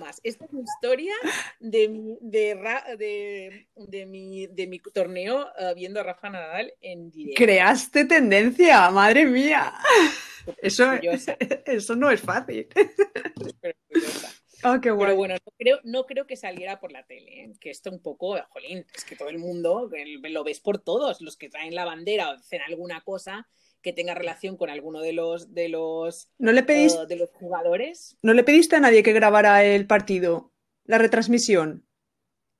más. 0.00 0.20
Esta 0.24 0.44
es 0.44 0.52
mi 0.52 0.62
historia 0.62 1.14
de 1.60 1.88
mi, 1.88 2.18
de, 2.20 3.66
de, 3.76 4.06
mi, 4.06 4.46
de 4.48 4.66
mi 4.66 4.80
torneo 4.80 5.46
uh, 5.46 5.74
viendo 5.74 6.00
a 6.00 6.02
Rafa 6.02 6.28
Nadal 6.28 6.74
en 6.80 7.10
directo. 7.10 7.44
Creaste 7.44 8.04
tendencia, 8.04 8.90
madre 8.90 9.26
mía. 9.26 9.72
Eso, 10.58 10.92
eso 11.66 11.96
no 11.96 12.10
es 12.10 12.20
fácil. 12.20 12.68
Oh, 14.64 14.80
qué 14.80 14.92
Pero 14.92 15.16
bueno, 15.16 15.34
no 15.34 15.52
creo, 15.58 15.80
no 15.84 16.06
creo 16.06 16.26
que 16.26 16.36
saliera 16.36 16.80
por 16.80 16.90
la 16.90 17.04
tele, 17.04 17.44
¿eh? 17.44 17.52
que 17.60 17.70
esto 17.70 17.90
un 17.90 18.00
poco, 18.00 18.36
jolín, 18.48 18.86
es 18.94 19.04
que 19.04 19.14
todo 19.14 19.28
el 19.28 19.38
mundo 19.38 19.90
lo 20.22 20.44
ves 20.44 20.60
por 20.60 20.78
todos, 20.78 21.20
los 21.20 21.36
que 21.36 21.50
traen 21.50 21.74
la 21.74 21.84
bandera 21.84 22.30
o 22.30 22.32
hacen 22.32 22.62
alguna 22.62 23.02
cosa 23.02 23.46
que 23.82 23.92
tenga 23.92 24.14
relación 24.14 24.56
con 24.56 24.70
alguno 24.70 25.00
de 25.00 25.12
los 25.12 25.52
de 25.52 25.68
los, 25.68 26.30
¿No 26.38 26.52
le 26.52 26.62
pedís, 26.62 26.96
de 27.06 27.16
los 27.16 27.28
jugadores. 27.30 28.16
¿No 28.22 28.32
le 28.32 28.42
pediste 28.42 28.76
a 28.76 28.80
nadie 28.80 29.02
que 29.02 29.12
grabara 29.12 29.62
el 29.62 29.86
partido, 29.86 30.50
la 30.84 30.96
retransmisión? 30.96 31.86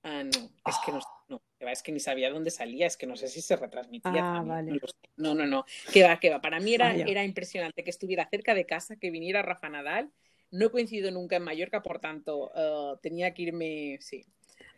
Ah, 0.02 0.22
no, 0.22 0.50
es 0.66 0.76
que 0.84 0.92
no, 0.92 1.00
no, 1.28 1.42
es 1.60 1.82
que 1.82 1.92
ni 1.92 2.00
sabía 2.00 2.30
dónde 2.30 2.50
salía, 2.50 2.86
es 2.86 2.98
que 2.98 3.06
no 3.06 3.16
sé 3.16 3.28
si 3.28 3.40
se 3.40 3.56
retransmitía. 3.56 4.12
Ah, 4.36 4.42
vale. 4.44 4.78
No, 5.16 5.34
no, 5.34 5.46
no, 5.46 5.64
que 5.90 6.02
va, 6.02 6.20
que 6.20 6.28
va. 6.28 6.42
Para 6.42 6.60
mí 6.60 6.74
era, 6.74 6.94
era 6.94 7.24
impresionante 7.24 7.82
que 7.82 7.90
estuviera 7.90 8.28
cerca 8.28 8.54
de 8.54 8.66
casa, 8.66 8.96
que 8.96 9.10
viniera 9.10 9.40
Rafa 9.40 9.70
Nadal. 9.70 10.12
No 10.54 10.66
he 10.66 10.70
coincidido 10.70 11.10
nunca 11.10 11.34
en 11.34 11.42
Mallorca, 11.42 11.82
por 11.82 11.98
tanto, 11.98 12.52
uh, 12.54 12.96
tenía 13.02 13.34
que 13.34 13.42
irme, 13.42 13.98
sí. 14.00 14.24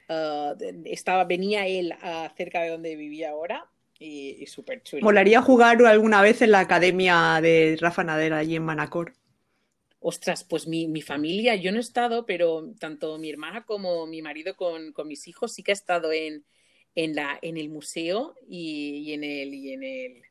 Uh, 0.08 0.56
estaba, 0.86 1.24
venía 1.24 1.66
él 1.66 1.94
uh, 2.02 2.34
cerca 2.34 2.62
de 2.62 2.70
donde 2.70 2.96
vivía 2.96 3.30
ahora 3.30 3.68
y, 3.98 4.46
súper 4.46 4.82
chulo. 4.82 5.02
Molaría 5.02 5.42
jugar 5.42 5.84
alguna 5.84 6.22
vez 6.22 6.40
en 6.40 6.52
la 6.52 6.60
academia 6.60 7.40
de 7.42 7.76
Rafa 7.78 8.04
Nadera 8.04 8.38
allí 8.38 8.56
en 8.56 8.62
Manacor. 8.62 9.12
Ostras, 9.98 10.44
pues 10.44 10.66
mi, 10.66 10.88
mi, 10.88 11.02
familia, 11.02 11.56
yo 11.56 11.72
no 11.72 11.78
he 11.78 11.80
estado, 11.80 12.24
pero 12.24 12.72
tanto 12.78 13.18
mi 13.18 13.28
hermana 13.28 13.66
como 13.66 14.06
mi 14.06 14.22
marido 14.22 14.56
con, 14.56 14.92
con 14.92 15.08
mis 15.08 15.28
hijos 15.28 15.52
sí 15.52 15.62
que 15.62 15.72
ha 15.72 15.74
estado 15.74 16.10
en, 16.10 16.46
en, 16.94 17.14
la, 17.14 17.38
en 17.42 17.58
el 17.58 17.68
museo 17.68 18.34
y, 18.48 19.02
y, 19.04 19.12
en 19.12 19.24
el, 19.24 19.52
y 19.52 19.72
en 19.72 19.82
el, 19.82 20.22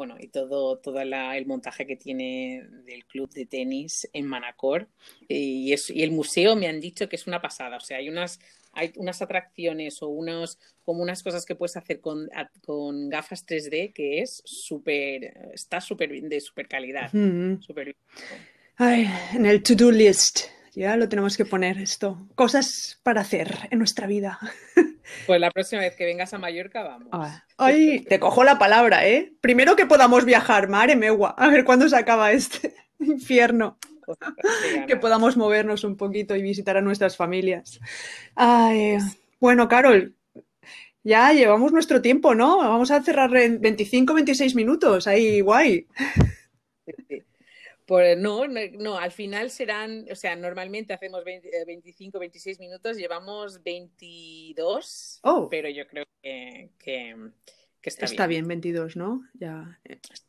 bueno, 0.00 0.16
y 0.18 0.28
todo, 0.28 0.78
todo 0.78 0.98
el 0.98 1.44
montaje 1.44 1.86
que 1.86 1.94
tiene 1.94 2.64
del 2.86 3.04
club 3.04 3.28
de 3.34 3.44
tenis 3.44 4.08
en 4.14 4.24
Manacor. 4.24 4.88
Y, 5.28 5.74
es, 5.74 5.90
y 5.90 6.02
el 6.02 6.10
museo 6.10 6.56
me 6.56 6.68
han 6.68 6.80
dicho 6.80 7.06
que 7.06 7.16
es 7.16 7.26
una 7.26 7.42
pasada, 7.42 7.76
o 7.76 7.80
sea, 7.80 7.98
hay 7.98 8.08
unas 8.08 8.38
hay 8.72 8.92
unas 8.96 9.20
atracciones 9.20 10.00
o 10.00 10.08
unos, 10.08 10.58
como 10.86 11.02
unas 11.02 11.22
cosas 11.22 11.44
que 11.44 11.54
puedes 11.54 11.76
hacer 11.76 12.00
con, 12.00 12.30
con 12.64 13.10
gafas 13.10 13.44
3D 13.44 13.92
que 13.92 14.20
es 14.20 14.40
súper, 14.46 15.50
está 15.52 15.82
súper 15.82 16.08
bien, 16.08 16.30
de 16.30 16.40
súper 16.40 16.66
calidad. 16.66 17.10
super 17.10 17.94
en 19.34 19.44
el 19.44 19.62
to-do 19.62 19.90
list, 19.90 20.46
ya 20.72 20.96
lo 20.96 21.10
tenemos 21.10 21.36
que 21.36 21.44
poner 21.44 21.76
esto. 21.76 22.26
Cosas 22.34 22.98
para 23.02 23.20
hacer 23.20 23.54
en 23.70 23.78
nuestra 23.78 24.06
vida. 24.06 24.38
Pues 25.26 25.40
la 25.40 25.50
próxima 25.50 25.82
vez 25.82 25.96
que 25.96 26.04
vengas 26.04 26.32
a 26.34 26.38
Mallorca 26.38 26.82
vamos. 26.82 27.08
Ah, 27.12 27.44
ay, 27.56 28.00
te 28.00 28.18
cojo 28.18 28.44
la 28.44 28.58
palabra, 28.58 29.06
¿eh? 29.06 29.32
Primero 29.40 29.76
que 29.76 29.86
podamos 29.86 30.24
viajar, 30.24 30.68
mare 30.68 30.96
megua, 30.96 31.30
a 31.30 31.48
ver 31.48 31.64
cuándo 31.64 31.88
se 31.88 31.96
acaba 31.96 32.32
este 32.32 32.74
infierno 33.00 33.78
que 34.86 34.96
podamos 34.96 35.36
movernos 35.36 35.84
un 35.84 35.96
poquito 35.96 36.34
y 36.36 36.42
visitar 36.42 36.76
a 36.76 36.82
nuestras 36.82 37.16
familias. 37.16 37.80
bueno, 39.38 39.68
Carol, 39.68 40.16
ya 41.02 41.32
llevamos 41.32 41.72
nuestro 41.72 42.02
tiempo, 42.02 42.34
¿no? 42.34 42.58
Vamos 42.58 42.90
a 42.90 43.02
cerrar 43.02 43.34
en 43.36 43.60
25, 43.60 44.14
26 44.14 44.54
minutos, 44.54 45.06
ahí 45.06 45.40
guay. 45.40 45.86
Pues 47.90 48.16
no, 48.16 48.46
no, 48.46 48.98
al 48.98 49.10
final 49.10 49.50
serán, 49.50 50.06
o 50.12 50.14
sea, 50.14 50.36
normalmente 50.36 50.92
hacemos 50.92 51.24
25, 51.24 52.20
26 52.20 52.56
eh, 52.56 52.60
minutos, 52.60 52.96
llevamos 52.96 53.64
22, 53.64 55.20
pero 55.50 55.68
yo 55.70 55.88
creo 55.88 56.04
que, 56.22 56.70
está, 57.82 58.04
está 58.04 58.28
bien. 58.28 58.46
bien. 58.46 58.60
22, 58.60 58.94
¿no? 58.94 59.26
Ya 59.34 59.80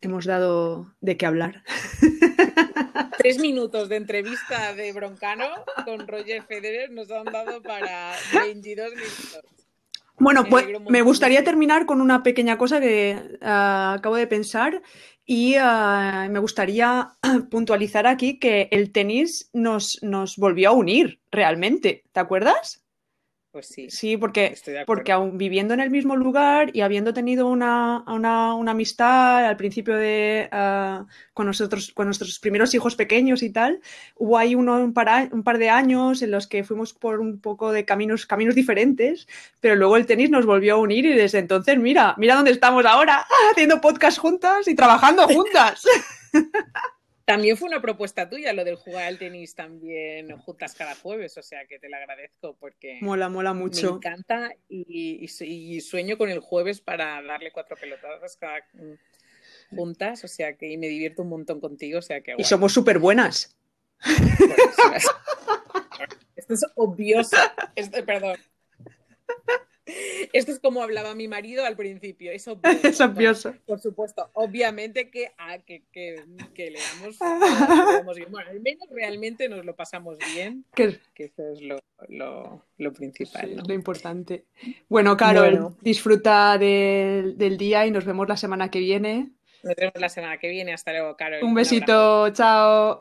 hemos 0.02 0.26
dado 0.26 0.92
de 1.02 1.18
qué 1.18 1.28
hablar. 1.28 1.64
Tres 3.20 3.38
minutos 3.38 3.90
de 3.90 3.98
entrevista 3.98 4.74
de 4.74 4.92
Broncano 4.92 5.64
con 5.86 6.08
Roger 6.08 6.42
Federer 6.42 6.90
nos 6.90 7.12
han 7.12 7.26
dado 7.26 7.62
para 7.62 8.16
22 8.34 8.96
minutos. 8.96 9.61
Bueno, 10.22 10.46
pues 10.46 10.68
me 10.88 11.02
gustaría 11.02 11.44
terminar 11.44 11.88
con 11.88 12.00
una 12.00 12.22
pequeña 12.22 12.56
cosa 12.56 12.80
que 12.80 13.40
ah, 13.42 13.96
acabo 13.98 14.16
de 14.16 14.28
pensar 14.28 14.84
y 15.26 15.56
ah, 15.60 16.28
me 16.30 16.38
gustaría 16.38 17.18
puntualizar 17.50 18.06
aquí 18.06 18.38
que 18.38 18.70
el 18.72 18.92
tenis 18.92 19.50
nos, 19.52 19.98
nos 20.04 20.38
volvió 20.38 20.70
a 20.70 20.74
unir 20.74 21.22
realmente. 21.32 22.04
¿Te 22.12 22.20
acuerdas? 22.20 22.84
Pues 23.52 23.68
sí. 23.68 23.90
Sí, 23.90 24.16
porque, 24.16 24.56
porque 24.86 25.12
aún 25.12 25.38
viviendo 25.38 25.74
en 25.74 25.82
el 25.82 25.90
mismo 25.90 26.16
lugar 26.16 26.70
y 26.74 26.80
habiendo 26.80 27.14
tenido 27.14 27.48
una, 27.48 28.02
una, 28.08 28.56
una 28.56 28.72
amistad 28.72 29.46
al 29.46 29.58
principio 29.58 29.98
de 29.98 30.50
uh, 30.54 31.06
con 31.34 31.48
nosotros, 31.48 31.92
con 31.94 32.08
nuestros 32.08 32.40
primeros 32.40 32.74
hijos 32.74 32.96
pequeños 32.96 33.44
y 33.44 33.50
tal, 33.50 33.82
hubo 34.16 34.38
ahí 34.38 34.56
uno, 34.56 34.78
un, 34.78 34.94
par, 34.94 35.28
un 35.34 35.44
par 35.44 35.58
de 35.58 35.70
años 35.70 36.22
en 36.22 36.32
los 36.32 36.48
que 36.48 36.64
fuimos 36.64 36.94
por 36.94 37.20
un 37.20 37.42
poco 37.42 37.74
de 37.74 37.84
caminos, 37.84 38.26
caminos 38.26 38.56
diferentes, 38.56 39.28
pero 39.60 39.76
luego 39.76 39.98
el 39.98 40.06
tenis 40.06 40.30
nos 40.30 40.46
volvió 40.46 40.76
a 40.76 40.78
unir 40.78 41.06
y 41.06 41.14
desde 41.14 41.40
entonces, 41.40 41.78
mira, 41.78 42.16
mira 42.18 42.36
dónde 42.36 42.52
estamos 42.52 42.86
ahora, 42.86 43.26
haciendo 43.52 43.82
podcast 43.82 44.18
juntas 44.18 44.66
y 44.70 44.76
trabajando 44.76 45.28
juntas. 45.28 45.84
También 47.26 47.58
fue 47.58 47.68
una 47.68 47.82
propuesta 47.82 48.30
tuya 48.30 48.54
lo 48.54 48.64
del 48.64 48.76
jugar 48.76 49.06
al 49.06 49.18
tenis 49.18 49.56
también 49.56 50.36
juntas 50.38 50.76
cada 50.76 50.96
jueves, 50.96 51.38
o 51.38 51.44
sea 51.44 51.66
que 51.66 51.80
te 51.80 51.90
lo 51.90 51.98
agradezco 51.98 52.56
porque 52.60 53.00
mola, 53.02 53.30
mola 53.30 53.54
mucho. 53.54 53.92
Me 53.92 53.98
encanta 53.98 54.52
y, 54.68 55.28
sueño 55.82 56.18
con 56.18 56.30
el 56.30 56.40
jueves 56.40 56.82
para 56.82 57.22
darle 57.22 57.52
cuatro 57.52 57.78
pelotadas 57.78 58.38
cada 58.38 58.66
juntas, 59.70 60.24
o 60.24 60.28
sea 60.28 60.58
que 60.58 60.78
me 60.78 60.88
divierto 60.88 61.22
un 61.22 61.30
montón 61.30 61.60
contigo, 61.60 62.00
o 62.00 62.02
sea 62.02 62.22
que 62.22 62.36
y 62.38 62.44
somos 62.44 62.74
súper 62.74 63.00
buenas. 63.00 63.56
Esto 66.36 66.54
es 66.54 66.66
obvioso, 66.76 67.38
perdón. 68.06 68.38
Esto 70.34 70.52
es 70.52 70.60
como 70.60 70.82
hablaba 70.82 71.16
mi 71.16 71.28
marido 71.28 71.66
al 71.66 71.76
principio, 71.76 72.32
es 72.32 72.48
obvioso. 73.02 73.54
por 73.66 73.80
supuesto, 73.80 74.30
obviamente 74.34 75.10
que, 75.10 75.32
a, 75.38 75.60
que, 75.60 75.84
que, 75.92 76.24
que 76.54 76.72
leamos, 76.72 77.18
bien. 78.16 78.32
Bueno, 78.32 78.50
al 78.50 78.60
menos 78.62 78.88
realmente 78.90 79.50
nos 79.50 79.66
lo 79.66 79.76
pasamos 79.76 80.18
bien, 80.34 80.66
que 80.76 81.00
eso 81.18 81.44
es 81.52 81.62
lo, 81.62 81.80
lo, 82.10 82.66
lo 82.78 82.94
principal. 82.94 83.62
Lo 83.68 83.74
importante. 83.74 84.46
Bueno, 84.90 85.16
Carol, 85.18 85.76
disfruta 85.82 86.58
del, 86.58 87.38
del 87.38 87.58
día 87.58 87.86
y 87.86 87.92
nos 87.92 88.06
vemos 88.06 88.28
la 88.28 88.38
semana 88.38 88.70
que 88.70 88.80
viene. 88.80 89.32
Nos 89.64 89.76
vemos 89.76 89.94
la 90.00 90.10
semana 90.10 90.38
que 90.38 90.50
viene. 90.50 90.74
Hasta 90.74 90.92
luego, 90.92 91.16
Carol. 91.16 91.44
Un 91.44 91.54
besito, 91.54 92.30
chao. 92.32 93.00